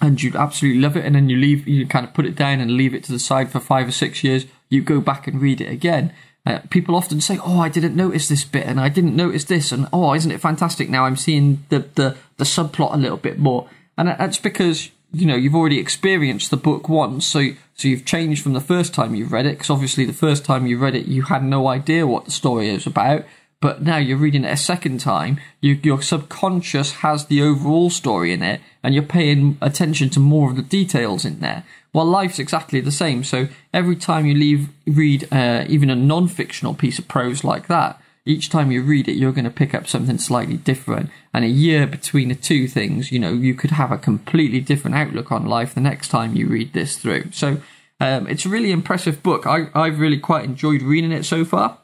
and 0.00 0.22
you 0.22 0.32
absolutely 0.36 0.80
love 0.80 0.96
it, 0.96 1.04
and 1.04 1.14
then 1.14 1.28
you 1.28 1.36
leave, 1.36 1.66
you 1.66 1.86
kind 1.86 2.06
of 2.06 2.14
put 2.14 2.26
it 2.26 2.36
down 2.36 2.60
and 2.60 2.72
leave 2.72 2.94
it 2.94 3.02
to 3.04 3.12
the 3.12 3.18
side 3.18 3.50
for 3.50 3.58
five 3.58 3.88
or 3.88 3.92
six 3.92 4.22
years, 4.22 4.46
you 4.68 4.82
go 4.82 5.00
back 5.00 5.26
and 5.26 5.40
read 5.40 5.60
it 5.60 5.70
again. 5.70 6.12
Uh, 6.46 6.60
people 6.70 6.96
often 6.96 7.20
say, 7.20 7.38
"Oh, 7.44 7.60
I 7.60 7.68
didn't 7.68 7.96
notice 7.96 8.28
this 8.28 8.44
bit, 8.44 8.66
and 8.66 8.80
I 8.80 8.88
didn't 8.88 9.16
notice 9.16 9.44
this, 9.44 9.72
and 9.72 9.86
oh, 9.92 10.14
isn't 10.14 10.30
it 10.30 10.40
fantastic? 10.40 10.88
Now 10.88 11.04
I'm 11.04 11.16
seeing 11.16 11.64
the 11.68 11.80
the, 11.94 12.16
the 12.36 12.44
subplot 12.44 12.94
a 12.94 12.98
little 12.98 13.18
bit 13.18 13.38
more." 13.38 13.68
And 13.96 14.08
that's 14.08 14.38
because 14.38 14.90
you 15.12 15.26
know 15.26 15.36
you've 15.36 15.54
already 15.54 15.78
experienced 15.78 16.50
the 16.50 16.56
book 16.56 16.88
once, 16.88 17.26
so 17.26 17.50
so 17.74 17.88
you've 17.88 18.04
changed 18.04 18.42
from 18.42 18.54
the 18.54 18.60
first 18.60 18.94
time 18.94 19.14
you've 19.14 19.32
read 19.32 19.46
it. 19.46 19.58
Because 19.58 19.70
obviously, 19.70 20.04
the 20.04 20.12
first 20.12 20.44
time 20.44 20.66
you 20.66 20.78
read 20.78 20.94
it, 20.94 21.06
you 21.06 21.22
had 21.22 21.44
no 21.44 21.68
idea 21.68 22.06
what 22.06 22.24
the 22.24 22.30
story 22.30 22.70
is 22.70 22.86
about. 22.86 23.24
But 23.60 23.82
now 23.82 23.96
you're 23.96 24.16
reading 24.16 24.44
it 24.44 24.52
a 24.52 24.56
second 24.56 25.00
time, 25.00 25.40
you, 25.60 25.80
your 25.82 26.00
subconscious 26.00 26.92
has 26.92 27.26
the 27.26 27.42
overall 27.42 27.90
story 27.90 28.32
in 28.32 28.42
it, 28.42 28.60
and 28.84 28.94
you're 28.94 29.02
paying 29.02 29.58
attention 29.60 30.10
to 30.10 30.20
more 30.20 30.50
of 30.50 30.56
the 30.56 30.62
details 30.62 31.24
in 31.24 31.40
there. 31.40 31.64
Well, 31.92 32.04
life's 32.04 32.38
exactly 32.38 32.80
the 32.80 32.92
same. 32.92 33.24
So 33.24 33.48
every 33.74 33.96
time 33.96 34.26
you 34.26 34.34
leave, 34.34 34.68
read 34.86 35.26
uh, 35.32 35.64
even 35.68 35.90
a 35.90 35.96
non-fictional 35.96 36.74
piece 36.74 37.00
of 37.00 37.08
prose 37.08 37.42
like 37.42 37.66
that, 37.66 38.00
each 38.24 38.50
time 38.50 38.70
you 38.70 38.82
read 38.82 39.08
it, 39.08 39.16
you're 39.16 39.32
going 39.32 39.44
to 39.44 39.50
pick 39.50 39.74
up 39.74 39.88
something 39.88 40.18
slightly 40.18 40.58
different. 40.58 41.10
And 41.34 41.44
a 41.44 41.48
year 41.48 41.86
between 41.86 42.28
the 42.28 42.34
two 42.34 42.68
things, 42.68 43.10
you 43.10 43.18
know, 43.18 43.32
you 43.32 43.54
could 43.54 43.70
have 43.72 43.90
a 43.90 43.98
completely 43.98 44.60
different 44.60 44.96
outlook 44.96 45.32
on 45.32 45.46
life 45.46 45.74
the 45.74 45.80
next 45.80 46.08
time 46.08 46.36
you 46.36 46.46
read 46.46 46.74
this 46.74 46.98
through. 46.98 47.32
So 47.32 47.60
um, 48.00 48.28
it's 48.28 48.44
a 48.44 48.50
really 48.50 48.70
impressive 48.70 49.22
book. 49.22 49.46
I, 49.46 49.68
I've 49.74 49.98
really 49.98 50.18
quite 50.18 50.44
enjoyed 50.44 50.82
reading 50.82 51.10
it 51.10 51.24
so 51.24 51.44
far. 51.44 51.78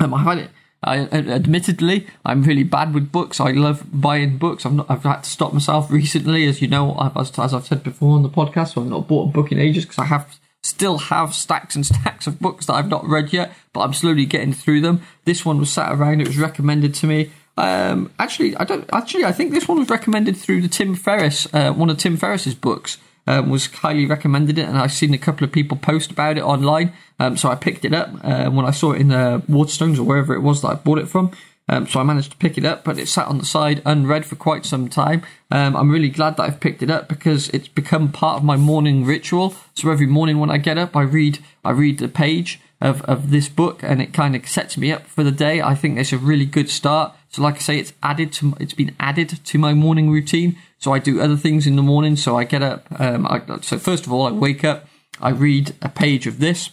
Um, 0.00 0.14
I 0.14 0.24
find 0.24 0.40
it 0.40 0.50
I, 0.86 0.98
admittedly, 1.00 2.06
I'm 2.24 2.42
really 2.42 2.62
bad 2.62 2.94
with 2.94 3.10
books. 3.10 3.40
I 3.40 3.50
love 3.50 3.84
buying 3.92 4.38
books. 4.38 4.64
I've, 4.64 4.72
not, 4.72 4.90
I've 4.90 5.02
had 5.02 5.24
to 5.24 5.30
stop 5.30 5.52
myself 5.52 5.90
recently, 5.90 6.46
as 6.46 6.62
you 6.62 6.68
know, 6.68 6.96
as, 7.16 7.36
as, 7.38 7.52
I've 7.52 7.66
said 7.66 7.82
before 7.82 8.14
on 8.14 8.22
the 8.22 8.28
podcast. 8.28 8.74
So 8.74 8.82
I've 8.82 8.88
not 8.88 9.08
bought 9.08 9.28
a 9.28 9.32
book 9.32 9.50
in 9.50 9.58
ages 9.58 9.84
because 9.84 9.98
I 9.98 10.04
have 10.04 10.38
still 10.62 10.98
have 10.98 11.34
stacks 11.34 11.74
and 11.74 11.84
stacks 11.86 12.26
of 12.26 12.40
books 12.40 12.66
that 12.66 12.74
I've 12.74 12.88
not 12.88 13.06
read 13.06 13.32
yet, 13.32 13.52
but 13.72 13.80
I'm 13.80 13.92
slowly 13.92 14.26
getting 14.26 14.52
through 14.52 14.80
them. 14.80 15.02
This 15.24 15.44
one 15.44 15.58
was 15.58 15.72
sat 15.72 15.92
around. 15.92 16.20
It 16.20 16.28
was 16.28 16.38
recommended 16.38 16.94
to 16.94 17.06
me. 17.06 17.30
Um, 17.56 18.12
actually, 18.18 18.56
I 18.56 18.64
don't. 18.64 18.88
Actually, 18.92 19.24
I 19.24 19.32
think 19.32 19.52
this 19.52 19.66
one 19.66 19.78
was 19.78 19.88
recommended 19.88 20.36
through 20.36 20.62
the 20.62 20.68
Tim 20.68 20.94
Ferriss, 20.94 21.52
uh, 21.52 21.72
one 21.72 21.90
of 21.90 21.98
Tim 21.98 22.16
Ferriss's 22.16 22.54
books 22.54 22.98
um, 23.26 23.50
was 23.50 23.66
highly 23.66 24.06
recommended 24.06 24.58
it, 24.58 24.68
and 24.68 24.78
I've 24.78 24.92
seen 24.92 25.14
a 25.14 25.18
couple 25.18 25.44
of 25.44 25.52
people 25.52 25.76
post 25.76 26.10
about 26.10 26.38
it 26.38 26.42
online. 26.42 26.92
Um, 27.18 27.36
so 27.36 27.48
I 27.48 27.54
picked 27.54 27.84
it 27.84 27.94
up 27.94 28.10
uh, 28.22 28.50
when 28.50 28.66
I 28.66 28.70
saw 28.70 28.92
it 28.92 29.00
in 29.00 29.08
the 29.08 29.42
Waterstones 29.48 29.98
or 29.98 30.04
wherever 30.04 30.34
it 30.34 30.40
was 30.40 30.62
that 30.62 30.68
I 30.68 30.74
bought 30.74 30.98
it 30.98 31.08
from. 31.08 31.32
Um, 31.68 31.86
so 31.86 31.98
I 31.98 32.04
managed 32.04 32.30
to 32.30 32.36
pick 32.36 32.56
it 32.56 32.64
up, 32.64 32.84
but 32.84 32.98
it 32.98 33.08
sat 33.08 33.26
on 33.26 33.38
the 33.38 33.44
side 33.44 33.82
unread 33.84 34.24
for 34.24 34.36
quite 34.36 34.64
some 34.64 34.88
time. 34.88 35.22
Um, 35.50 35.74
I'm 35.74 35.90
really 35.90 36.08
glad 36.08 36.36
that 36.36 36.44
I've 36.44 36.60
picked 36.60 36.82
it 36.82 36.90
up 36.90 37.08
because 37.08 37.48
it's 37.48 37.68
become 37.68 38.12
part 38.12 38.36
of 38.36 38.44
my 38.44 38.56
morning 38.56 39.04
ritual. 39.04 39.54
So 39.74 39.90
every 39.90 40.06
morning 40.06 40.38
when 40.38 40.50
I 40.50 40.58
get 40.58 40.78
up, 40.78 40.94
I 40.96 41.02
read 41.02 41.40
I 41.64 41.72
read 41.72 41.98
the 41.98 42.08
page 42.08 42.60
of, 42.80 43.02
of 43.02 43.30
this 43.30 43.48
book, 43.48 43.82
and 43.82 44.00
it 44.00 44.12
kind 44.12 44.36
of 44.36 44.46
sets 44.46 44.76
me 44.76 44.92
up 44.92 45.06
for 45.06 45.24
the 45.24 45.32
day. 45.32 45.60
I 45.60 45.74
think 45.74 45.98
it's 45.98 46.12
a 46.12 46.18
really 46.18 46.46
good 46.46 46.70
start. 46.70 47.14
So 47.30 47.42
like 47.42 47.56
I 47.56 47.58
say, 47.58 47.78
it's 47.78 47.92
added 48.02 48.32
to 48.34 48.54
it's 48.60 48.74
been 48.74 48.94
added 49.00 49.44
to 49.44 49.58
my 49.58 49.74
morning 49.74 50.10
routine. 50.10 50.56
So 50.78 50.92
I 50.92 50.98
do 50.98 51.20
other 51.20 51.36
things 51.36 51.66
in 51.66 51.76
the 51.76 51.82
morning. 51.82 52.16
So 52.16 52.36
I 52.36 52.44
get 52.44 52.62
up. 52.62 52.86
Um, 52.98 53.26
I, 53.26 53.42
so 53.60 53.78
first 53.78 54.06
of 54.06 54.12
all, 54.12 54.26
I 54.26 54.30
wake 54.30 54.64
up. 54.64 54.86
I 55.20 55.30
read 55.30 55.74
a 55.80 55.88
page 55.88 56.26
of 56.26 56.40
this, 56.40 56.70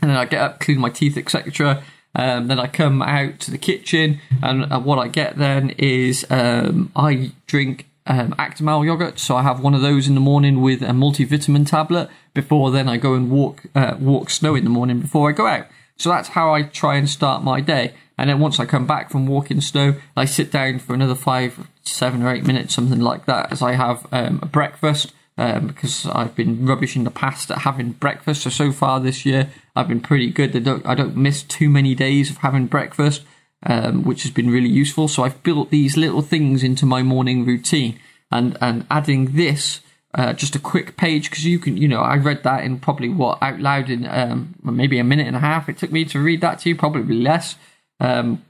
and 0.00 0.10
then 0.10 0.18
I 0.18 0.26
get 0.26 0.42
up, 0.42 0.60
clean 0.60 0.78
my 0.78 0.90
teeth, 0.90 1.16
etc. 1.16 1.82
Um, 2.14 2.48
then 2.48 2.60
I 2.60 2.66
come 2.66 3.00
out 3.00 3.40
to 3.40 3.50
the 3.50 3.58
kitchen, 3.58 4.20
and 4.42 4.70
uh, 4.70 4.78
what 4.78 4.98
I 4.98 5.08
get 5.08 5.36
then 5.38 5.70
is 5.78 6.26
um, 6.28 6.92
I 6.94 7.32
drink 7.46 7.86
um, 8.06 8.32
Actimel 8.32 8.84
yogurt. 8.84 9.18
So 9.18 9.36
I 9.36 9.42
have 9.42 9.60
one 9.60 9.74
of 9.74 9.80
those 9.80 10.08
in 10.08 10.14
the 10.14 10.20
morning 10.20 10.60
with 10.60 10.82
a 10.82 10.88
multivitamin 10.88 11.66
tablet. 11.66 12.10
Before 12.34 12.70
then, 12.70 12.88
I 12.88 12.96
go 12.96 13.14
and 13.14 13.30
walk 13.30 13.62
uh, 13.74 13.96
walk 13.98 14.30
snow 14.30 14.54
in 14.54 14.64
the 14.64 14.70
morning 14.70 15.00
before 15.00 15.30
I 15.30 15.32
go 15.32 15.46
out. 15.46 15.66
So 16.02 16.10
that's 16.10 16.30
how 16.30 16.52
I 16.52 16.64
try 16.64 16.96
and 16.96 17.08
start 17.08 17.44
my 17.44 17.60
day. 17.60 17.94
And 18.18 18.28
then 18.28 18.40
once 18.40 18.58
I 18.58 18.66
come 18.66 18.88
back 18.88 19.08
from 19.08 19.28
walking 19.28 19.60
snow, 19.60 19.94
I 20.16 20.24
sit 20.24 20.50
down 20.50 20.80
for 20.80 20.94
another 20.94 21.14
five, 21.14 21.68
seven 21.84 22.24
or 22.24 22.34
eight 22.34 22.44
minutes, 22.44 22.74
something 22.74 22.98
like 22.98 23.26
that, 23.26 23.52
as 23.52 23.62
I 23.62 23.74
have 23.74 24.04
um, 24.10 24.40
a 24.42 24.46
breakfast. 24.46 25.12
Um, 25.38 25.68
because 25.68 26.04
I've 26.06 26.34
been 26.34 26.66
rubbish 26.66 26.96
in 26.96 27.04
the 27.04 27.10
past 27.10 27.52
at 27.52 27.58
having 27.58 27.92
breakfast. 27.92 28.42
So 28.42 28.50
so 28.50 28.72
far 28.72 28.98
this 28.98 29.24
year, 29.24 29.48
I've 29.76 29.88
been 29.88 30.00
pretty 30.00 30.30
good. 30.30 30.54
I 30.56 30.58
don't 30.58 30.84
I 30.84 30.94
don't 30.96 31.16
miss 31.16 31.44
too 31.44 31.70
many 31.70 31.94
days 31.94 32.30
of 32.30 32.38
having 32.38 32.66
breakfast, 32.66 33.22
um, 33.62 34.02
which 34.02 34.24
has 34.24 34.32
been 34.32 34.50
really 34.50 34.68
useful. 34.68 35.06
So 35.08 35.22
I've 35.22 35.42
built 35.42 35.70
these 35.70 35.96
little 35.96 36.20
things 36.20 36.62
into 36.62 36.84
my 36.84 37.02
morning 37.02 37.46
routine, 37.46 37.98
and 38.30 38.58
and 38.60 38.86
adding 38.90 39.36
this. 39.36 39.80
Uh, 40.14 40.34
just 40.34 40.54
a 40.54 40.58
quick 40.58 40.98
page 40.98 41.30
because 41.30 41.46
you 41.46 41.58
can, 41.58 41.78
you 41.78 41.88
know, 41.88 42.00
I 42.00 42.16
read 42.16 42.42
that 42.42 42.64
in 42.64 42.78
probably 42.78 43.08
what 43.08 43.42
out 43.42 43.60
loud 43.60 43.88
in 43.88 44.06
um, 44.06 44.54
maybe 44.62 44.98
a 44.98 45.04
minute 45.04 45.26
and 45.26 45.36
a 45.36 45.40
half. 45.40 45.70
It 45.70 45.78
took 45.78 45.90
me 45.90 46.04
to 46.06 46.20
read 46.20 46.42
that 46.42 46.58
to 46.60 46.68
you, 46.68 46.76
probably 46.76 47.14
less. 47.14 47.56
Um, 47.98 48.44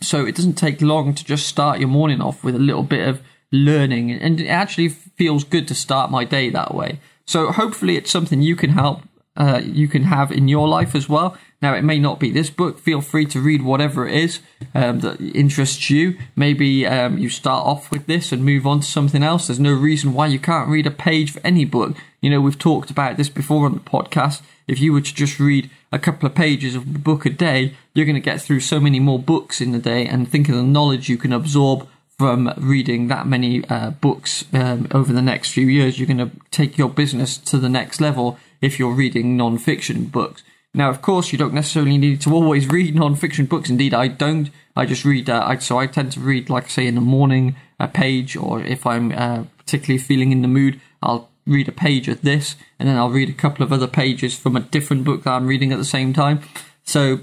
so 0.00 0.24
it 0.24 0.34
doesn't 0.34 0.54
take 0.54 0.80
long 0.80 1.14
to 1.14 1.24
just 1.24 1.46
start 1.46 1.80
your 1.80 1.88
morning 1.88 2.22
off 2.22 2.42
with 2.42 2.54
a 2.54 2.60
little 2.60 2.82
bit 2.82 3.06
of 3.06 3.20
learning, 3.52 4.10
and 4.10 4.40
it 4.40 4.48
actually 4.48 4.88
feels 4.88 5.44
good 5.44 5.68
to 5.68 5.74
start 5.74 6.10
my 6.10 6.24
day 6.24 6.48
that 6.50 6.74
way. 6.74 7.00
So 7.26 7.52
hopefully, 7.52 7.96
it's 7.96 8.10
something 8.10 8.40
you 8.40 8.56
can 8.56 8.70
help, 8.70 9.02
uh, 9.36 9.60
you 9.64 9.88
can 9.88 10.04
have 10.04 10.32
in 10.32 10.48
your 10.48 10.68
life 10.68 10.94
as 10.94 11.08
well. 11.08 11.36
Now, 11.62 11.74
it 11.74 11.82
may 11.82 11.98
not 11.98 12.20
be 12.20 12.30
this 12.30 12.50
book. 12.50 12.78
Feel 12.78 13.00
free 13.00 13.24
to 13.26 13.40
read 13.40 13.62
whatever 13.62 14.06
it 14.06 14.14
is 14.14 14.40
um, 14.74 15.00
that 15.00 15.20
interests 15.20 15.88
you. 15.88 16.18
Maybe 16.36 16.86
um, 16.86 17.16
you 17.16 17.30
start 17.30 17.66
off 17.66 17.90
with 17.90 18.06
this 18.06 18.30
and 18.30 18.44
move 18.44 18.66
on 18.66 18.80
to 18.80 18.86
something 18.86 19.22
else. 19.22 19.46
There's 19.46 19.58
no 19.58 19.72
reason 19.72 20.12
why 20.12 20.26
you 20.26 20.38
can't 20.38 20.68
read 20.68 20.86
a 20.86 20.90
page 20.90 21.32
for 21.32 21.40
any 21.42 21.64
book. 21.64 21.96
You 22.20 22.30
know, 22.30 22.40
we've 22.40 22.58
talked 22.58 22.90
about 22.90 23.16
this 23.16 23.30
before 23.30 23.64
on 23.64 23.74
the 23.74 23.80
podcast. 23.80 24.42
If 24.68 24.80
you 24.80 24.92
were 24.92 25.00
to 25.00 25.14
just 25.14 25.40
read 25.40 25.70
a 25.92 25.98
couple 25.98 26.26
of 26.26 26.34
pages 26.34 26.74
of 26.74 26.82
a 26.82 26.98
book 26.98 27.24
a 27.24 27.30
day, 27.30 27.74
you're 27.94 28.06
going 28.06 28.14
to 28.14 28.20
get 28.20 28.42
through 28.42 28.60
so 28.60 28.78
many 28.78 29.00
more 29.00 29.18
books 29.18 29.60
in 29.60 29.74
a 29.74 29.78
day. 29.78 30.06
And 30.06 30.28
think 30.28 30.48
of 30.48 30.56
the 30.56 30.62
knowledge 30.62 31.08
you 31.08 31.16
can 31.16 31.32
absorb 31.32 31.88
from 32.18 32.52
reading 32.56 33.08
that 33.08 33.26
many 33.26 33.64
uh, 33.68 33.90
books 33.90 34.44
um, 34.52 34.88
over 34.90 35.12
the 35.12 35.22
next 35.22 35.52
few 35.52 35.66
years. 35.66 35.98
You're 35.98 36.06
going 36.06 36.30
to 36.30 36.30
take 36.50 36.78
your 36.78 36.88
business 36.88 37.36
to 37.38 37.58
the 37.58 37.68
next 37.68 38.00
level 38.00 38.38
if 38.60 38.78
you're 38.78 38.92
reading 38.92 39.36
non-fiction 39.36 40.06
books. 40.06 40.42
Now, 40.74 40.90
of 40.90 41.00
course, 41.00 41.32
you 41.32 41.38
don't 41.38 41.54
necessarily 41.54 41.96
need 41.96 42.20
to 42.22 42.34
always 42.34 42.68
read 42.70 42.94
non-fiction 42.94 43.46
books. 43.46 43.70
Indeed, 43.70 43.94
I 43.94 44.08
don't. 44.08 44.50
I 44.76 44.84
just 44.84 45.04
read. 45.04 45.30
Uh, 45.30 45.42
I, 45.44 45.56
so 45.58 45.78
I 45.78 45.86
tend 45.86 46.12
to 46.12 46.20
read, 46.20 46.50
like 46.50 46.68
say, 46.68 46.86
in 46.86 46.94
the 46.94 47.00
morning 47.00 47.56
a 47.80 47.88
page, 47.88 48.36
or 48.36 48.62
if 48.62 48.86
I'm 48.86 49.12
uh, 49.12 49.44
particularly 49.58 49.98
feeling 49.98 50.32
in 50.32 50.42
the 50.42 50.48
mood, 50.48 50.80
I'll 51.02 51.30
read 51.46 51.68
a 51.68 51.72
page 51.72 52.08
of 52.08 52.22
this, 52.22 52.56
and 52.78 52.88
then 52.88 52.96
I'll 52.96 53.10
read 53.10 53.30
a 53.30 53.34
couple 53.34 53.64
of 53.64 53.72
other 53.72 53.86
pages 53.86 54.36
from 54.36 54.56
a 54.56 54.60
different 54.60 55.04
book 55.04 55.22
that 55.22 55.30
I'm 55.30 55.46
reading 55.46 55.72
at 55.72 55.78
the 55.78 55.84
same 55.84 56.12
time. 56.12 56.40
So 56.84 57.20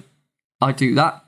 I 0.61 0.71
do 0.71 0.95
that. 0.95 1.23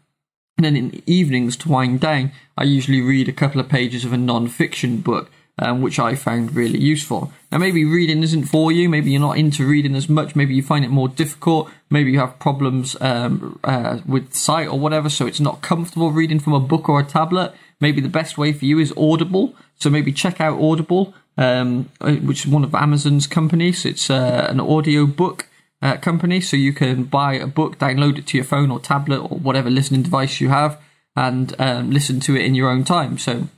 And 0.57 0.65
then 0.65 0.77
in 0.77 0.89
the 0.89 1.03
evenings 1.05 1.57
to 1.57 1.69
wind 1.69 1.99
down, 1.99 2.31
I 2.57 2.63
usually 2.63 3.01
read 3.01 3.27
a 3.27 3.33
couple 3.33 3.59
of 3.59 3.67
pages 3.67 4.05
of 4.05 4.13
a 4.13 4.17
non 4.17 4.47
fiction 4.47 4.97
book 5.01 5.29
um, 5.59 5.81
which 5.81 5.99
I 5.99 6.15
found 6.15 6.55
really 6.55 6.79
useful. 6.79 7.31
Now, 7.51 7.59
maybe 7.59 7.85
reading 7.85 8.23
isn't 8.23 8.45
for 8.45 8.71
you. 8.71 8.89
Maybe 8.89 9.11
you're 9.11 9.21
not 9.21 9.37
into 9.37 9.65
reading 9.65 9.95
as 9.95 10.09
much. 10.09 10.35
Maybe 10.35 10.53
you 10.53 10.61
find 10.61 10.83
it 10.83 10.89
more 10.89 11.07
difficult. 11.07 11.69
Maybe 11.89 12.11
you 12.11 12.19
have 12.19 12.37
problems 12.39 12.97
um, 12.99 13.59
uh, 13.63 13.99
with 14.05 14.33
sight 14.33 14.67
or 14.67 14.77
whatever, 14.77 15.09
so 15.09 15.25
it's 15.25 15.39
not 15.39 15.61
comfortable 15.61 16.11
reading 16.11 16.39
from 16.39 16.53
a 16.53 16.59
book 16.59 16.89
or 16.89 16.99
a 16.99 17.05
tablet. 17.05 17.53
Maybe 17.79 18.01
the 18.01 18.09
best 18.09 18.37
way 18.37 18.51
for 18.51 18.65
you 18.65 18.79
is 18.79 18.93
Audible. 18.97 19.55
So 19.75 19.89
maybe 19.89 20.11
check 20.11 20.41
out 20.41 20.61
Audible, 20.61 21.13
um, 21.37 21.89
uh, 22.01 22.15
which 22.15 22.45
is 22.45 22.51
one 22.51 22.63
of 22.63 22.75
Amazon's 22.75 23.27
companies. 23.27 23.85
It's 23.85 24.09
uh, 24.09 24.47
an 24.49 24.59
audio 24.59 25.05
book. 25.05 25.47
Uh, 25.81 25.97
company, 25.97 26.41
so 26.41 26.57
you 26.57 26.73
can 26.73 27.03
buy 27.03 27.33
a 27.33 27.45
book, 27.45 27.77
download 27.77 28.17
it 28.17 28.25
to 28.25 28.37
your 28.37 28.45
phone 28.45 28.71
or 28.71 28.79
tablet 28.79 29.19
or 29.19 29.37
whatever 29.37 29.69
listening 29.69 30.01
device 30.01 30.41
you 30.41 30.49
have, 30.49 30.81
and 31.15 31.53
um, 31.59 31.91
listen 31.91 32.19
to 32.19 32.35
it 32.35 32.43
in 32.43 32.55
your 32.55 32.69
own 32.69 32.83
time. 32.83 33.19
So, 33.19 33.49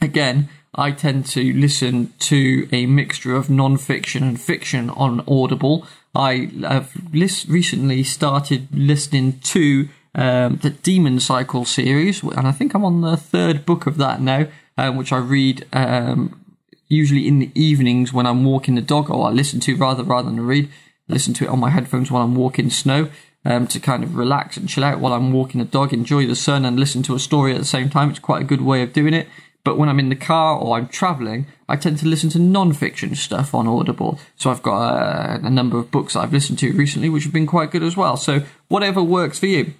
again, 0.00 0.48
I 0.76 0.90
tend 0.90 1.24
to 1.26 1.52
listen 1.54 2.12
to 2.18 2.68
a 2.70 2.84
mixture 2.84 3.34
of 3.34 3.48
non-fiction 3.48 4.22
and 4.22 4.38
fiction 4.38 4.90
on 4.90 5.24
Audible. 5.26 5.86
I 6.14 6.50
have 6.60 6.92
list- 7.12 7.48
recently 7.48 8.02
started 8.04 8.68
listening 8.72 9.40
to 9.40 9.88
um, 10.14 10.56
the 10.56 10.70
Demon 10.70 11.18
Cycle 11.18 11.64
series, 11.64 12.22
and 12.22 12.46
I 12.46 12.52
think 12.52 12.74
I'm 12.74 12.84
on 12.84 13.00
the 13.00 13.16
third 13.16 13.64
book 13.64 13.86
of 13.86 13.96
that 13.98 14.20
now, 14.20 14.46
um, 14.76 14.96
which 14.96 15.12
I 15.12 15.18
read 15.18 15.66
um, 15.72 16.40
usually 16.88 17.26
in 17.26 17.38
the 17.38 17.50
evenings 17.54 18.12
when 18.12 18.26
I'm 18.26 18.44
walking 18.44 18.74
the 18.74 18.82
dog, 18.82 19.10
or 19.10 19.28
I 19.28 19.30
listen 19.30 19.60
to 19.60 19.76
rather 19.76 20.02
rather 20.02 20.30
than 20.30 20.40
read. 20.40 20.68
Listen 21.08 21.32
to 21.34 21.44
it 21.44 21.50
on 21.50 21.60
my 21.60 21.70
headphones 21.70 22.10
while 22.10 22.22
I'm 22.22 22.34
walking 22.34 22.70
snow. 22.70 23.08
Um, 23.44 23.68
to 23.68 23.78
kind 23.78 24.02
of 24.02 24.16
relax 24.16 24.56
and 24.56 24.68
chill 24.68 24.82
out 24.82 24.98
while 24.98 25.12
I'm 25.12 25.32
walking 25.32 25.60
the 25.60 25.64
dog, 25.64 25.92
enjoy 25.92 26.26
the 26.26 26.34
sun, 26.34 26.64
and 26.64 26.80
listen 26.80 27.04
to 27.04 27.14
a 27.14 27.20
story 27.20 27.52
at 27.52 27.58
the 27.58 27.64
same 27.64 27.88
time. 27.88 28.10
It's 28.10 28.18
quite 28.18 28.42
a 28.42 28.44
good 28.44 28.60
way 28.60 28.82
of 28.82 28.92
doing 28.92 29.14
it. 29.14 29.28
But 29.66 29.78
when 29.78 29.88
I'm 29.88 29.98
in 29.98 30.10
the 30.10 30.14
car 30.14 30.56
or 30.56 30.76
I'm 30.76 30.86
traveling, 30.86 31.46
I 31.68 31.74
tend 31.74 31.98
to 31.98 32.06
listen 32.06 32.30
to 32.30 32.38
non-fiction 32.38 33.16
stuff 33.16 33.52
on 33.52 33.66
Audible. 33.66 34.20
So 34.36 34.48
I've 34.48 34.62
got 34.62 34.92
a, 34.92 35.44
a 35.44 35.50
number 35.50 35.76
of 35.76 35.90
books 35.90 36.14
I've 36.14 36.32
listened 36.32 36.60
to 36.60 36.72
recently, 36.72 37.08
which 37.08 37.24
have 37.24 37.32
been 37.32 37.48
quite 37.48 37.72
good 37.72 37.82
as 37.82 37.96
well. 37.96 38.16
So 38.16 38.44
whatever 38.68 39.02
works 39.02 39.40
for 39.40 39.46
you. 39.46 39.74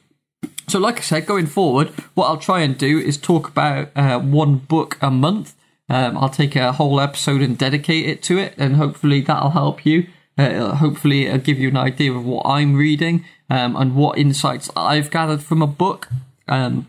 So, 0.67 0.81
like 0.81 0.99
I 0.99 1.03
said, 1.03 1.25
going 1.27 1.47
forward, 1.47 1.91
what 2.15 2.27
I'll 2.27 2.37
try 2.37 2.63
and 2.63 2.77
do 2.77 2.99
is 2.99 3.17
talk 3.17 3.47
about 3.47 3.91
uh, 3.95 4.19
one 4.19 4.57
book 4.57 4.99
a 5.01 5.09
month. 5.13 5.55
Um, 5.89 6.19
I'll 6.19 6.31
take 6.31 6.57
a 6.57 6.73
whole 6.73 7.01
episode 7.01 7.41
and 7.41 7.57
dedicate 7.57 8.09
it 8.09 8.25
to 8.25 8.39
it, 8.39 8.55
and 8.59 8.75
hopefully 8.75 9.21
that'll 9.21 9.51
help 9.51 9.87
you. 9.87 10.09
Uh, 10.37 10.75
hopefully, 10.75 11.27
it'll 11.27 11.39
give 11.39 11.61
you 11.61 11.69
an 11.69 11.77
idea 11.77 12.13
of 12.13 12.25
what 12.25 12.45
I'm 12.45 12.75
reading 12.75 13.25
um, 13.49 13.77
and 13.77 13.95
what 13.95 14.19
insights 14.19 14.69
I've 14.75 15.13
gathered 15.13 15.43
from 15.45 15.63
a 15.63 15.69
book. 15.69 16.09
Um, 16.49 16.89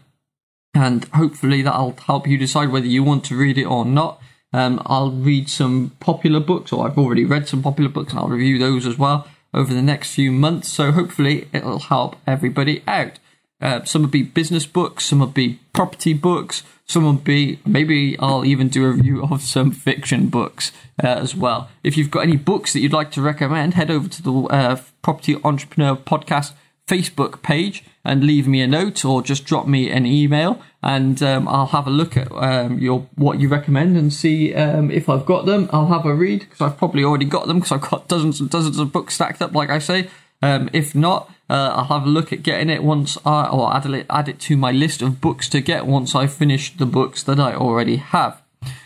and 0.77 1.05
hopefully 1.05 1.61
that'll 1.61 1.97
help 2.05 2.27
you 2.27 2.37
decide 2.37 2.69
whether 2.69 2.85
you 2.85 3.03
want 3.03 3.25
to 3.25 3.37
read 3.37 3.57
it 3.57 3.65
or 3.65 3.83
not. 3.83 4.21
Um, 4.53 4.81
I'll 4.85 5.11
read 5.11 5.49
some 5.49 5.91
popular 5.99 6.39
books, 6.39 6.71
or 6.71 6.85
I've 6.85 6.97
already 6.97 7.25
read 7.25 7.47
some 7.47 7.63
popular 7.63 7.89
books, 7.89 8.11
and 8.11 8.19
I'll 8.19 8.27
review 8.27 8.57
those 8.59 8.85
as 8.85 8.97
well 8.97 9.27
over 9.53 9.73
the 9.73 9.81
next 9.81 10.13
few 10.13 10.31
months. 10.31 10.69
So 10.69 10.91
hopefully 10.91 11.47
it'll 11.51 11.79
help 11.79 12.15
everybody 12.25 12.83
out. 12.87 13.19
Uh, 13.59 13.83
some 13.85 14.03
will 14.03 14.09
be 14.09 14.21
business 14.21 14.67
books, 14.67 15.05
some 15.05 15.19
will 15.19 15.27
be 15.27 15.59
property 15.73 16.13
books, 16.13 16.61
some 16.85 17.03
will 17.03 17.13
be 17.13 17.59
maybe 17.65 18.17
I'll 18.19 18.45
even 18.45 18.69
do 18.69 18.85
a 18.85 18.91
review 18.91 19.23
of 19.31 19.41
some 19.41 19.71
fiction 19.71 20.27
books 20.27 20.71
uh, 21.03 21.07
as 21.07 21.35
well. 21.35 21.69
If 21.83 21.97
you've 21.97 22.11
got 22.11 22.21
any 22.21 22.37
books 22.37 22.73
that 22.73 22.81
you'd 22.81 22.93
like 22.93 23.11
to 23.11 23.21
recommend, 23.21 23.73
head 23.73 23.89
over 23.89 24.07
to 24.07 24.21
the 24.21 24.31
uh, 24.31 24.79
Property 25.01 25.37
Entrepreneur 25.43 25.95
Podcast 25.95 26.53
Facebook 26.87 27.41
page 27.41 27.83
and 28.03 28.23
leave 28.23 28.47
me 28.47 28.61
a 28.61 28.67
note 28.67 29.03
or 29.03 29.21
just 29.21 29.45
drop 29.45 29.67
me 29.67 29.91
an 29.91 30.05
email 30.05 30.61
and 30.81 31.21
um, 31.21 31.47
I'll 31.47 31.67
have 31.67 31.85
a 31.85 31.91
look 31.91 32.15
at 32.15 32.31
um, 32.31 32.79
your 32.79 33.07
what 33.15 33.39
you 33.39 33.49
recommend 33.49 33.97
and 33.97 34.13
see 34.13 34.53
um, 34.55 34.89
if 34.89 35.09
I've 35.09 35.25
got 35.25 35.45
them. 35.45 35.69
I'll 35.73 35.87
have 35.87 36.05
a 36.05 36.13
read 36.13 36.41
because 36.41 36.61
I've 36.61 36.77
probably 36.77 37.03
already 37.03 37.25
got 37.25 37.47
them 37.47 37.59
because 37.59 37.73
I've 37.73 37.89
got 37.89 38.07
dozens 38.07 38.39
and 38.39 38.49
dozens 38.49 38.79
of 38.79 38.93
books 38.93 39.15
stacked 39.15 39.41
up, 39.41 39.53
like 39.53 39.69
I 39.69 39.79
say. 39.79 40.09
Um, 40.41 40.69
if 40.71 40.93
not, 40.95 41.29
uh, 41.49 41.73
I'll 41.75 41.85
have 41.85 42.03
a 42.03 42.09
look 42.09 42.31
at 42.31 42.43
getting 42.43 42.69
it 42.69 42.83
once 42.83 43.17
I 43.25 43.47
or 43.47 43.75
add 43.75 43.85
it, 43.87 44.05
add 44.09 44.29
it 44.29 44.39
to 44.41 44.55
my 44.55 44.71
list 44.71 45.01
of 45.01 45.19
books 45.19 45.49
to 45.49 45.61
get 45.61 45.85
once 45.87 46.15
I 46.15 46.27
finish 46.27 46.75
the 46.77 46.85
books 46.85 47.23
that 47.23 47.39
I 47.39 47.53
already 47.55 47.97
have. 47.97 48.41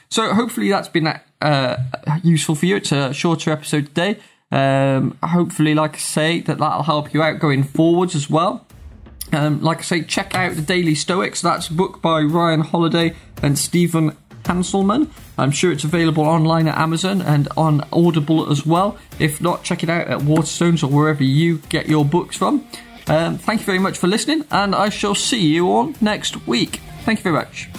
So 0.10 0.34
hopefully 0.34 0.70
that's 0.70 0.88
been 0.88 1.14
uh, 1.42 1.78
useful 2.24 2.56
for 2.56 2.66
you. 2.66 2.78
It's 2.78 2.92
a 2.92 3.14
shorter 3.14 3.52
episode 3.52 3.88
today. 3.88 4.18
Um, 4.52 5.18
hopefully, 5.24 5.74
like 5.74 5.96
I 5.96 6.00
say, 6.00 6.42
that 6.42 6.58
that'll 6.58 6.84
help 6.84 7.14
you 7.14 7.24
out 7.24 7.40
going 7.40 7.64
forwards 7.64 8.16
as 8.16 8.30
well. 8.30 8.66
Um, 9.32 9.62
like 9.62 9.80
I 9.80 9.82
say, 9.82 10.02
check 10.02 10.36
out 10.36 10.56
the 10.56 10.62
Daily 10.62 10.96
Stoics. 10.96 11.42
That's 11.42 11.70
a 11.70 11.74
book 11.74 12.02
by 12.02 12.22
Ryan 12.22 12.62
Holiday 12.62 13.16
and 13.42 13.58
Stephen 13.58 14.18
Hanselman. 14.44 15.10
I'm 15.38 15.52
sure 15.52 15.72
it's 15.72 15.84
available 15.84 16.24
online 16.24 16.68
at 16.68 16.78
Amazon 16.78 17.22
and 17.22 17.48
on 17.56 17.88
Audible 17.94 18.52
as 18.52 18.66
well. 18.66 18.98
If 19.20 19.40
not, 19.40 19.64
check 19.64 19.84
it 19.84 19.90
out 19.90 20.08
at 20.08 20.20
Waterstones 20.20 20.84
or 20.84 20.88
wherever 20.88 21.24
you 21.24 21.60
get 21.70 21.88
your 21.88 22.04
books 22.04 22.36
from. 22.36 22.68
Um, 23.08 23.38
thank 23.38 23.62
you 23.62 23.66
very 23.66 23.80
much 23.80 23.98
for 23.98 24.08
listening, 24.08 24.46
and 24.52 24.76
I 24.76 24.90
shall 24.90 25.16
see 25.16 25.48
you 25.48 25.70
all 25.70 25.94
next 26.02 26.46
week. 26.48 26.82
Thank 27.04 27.20
you 27.20 27.24
very 27.24 27.36
much. 27.36 27.70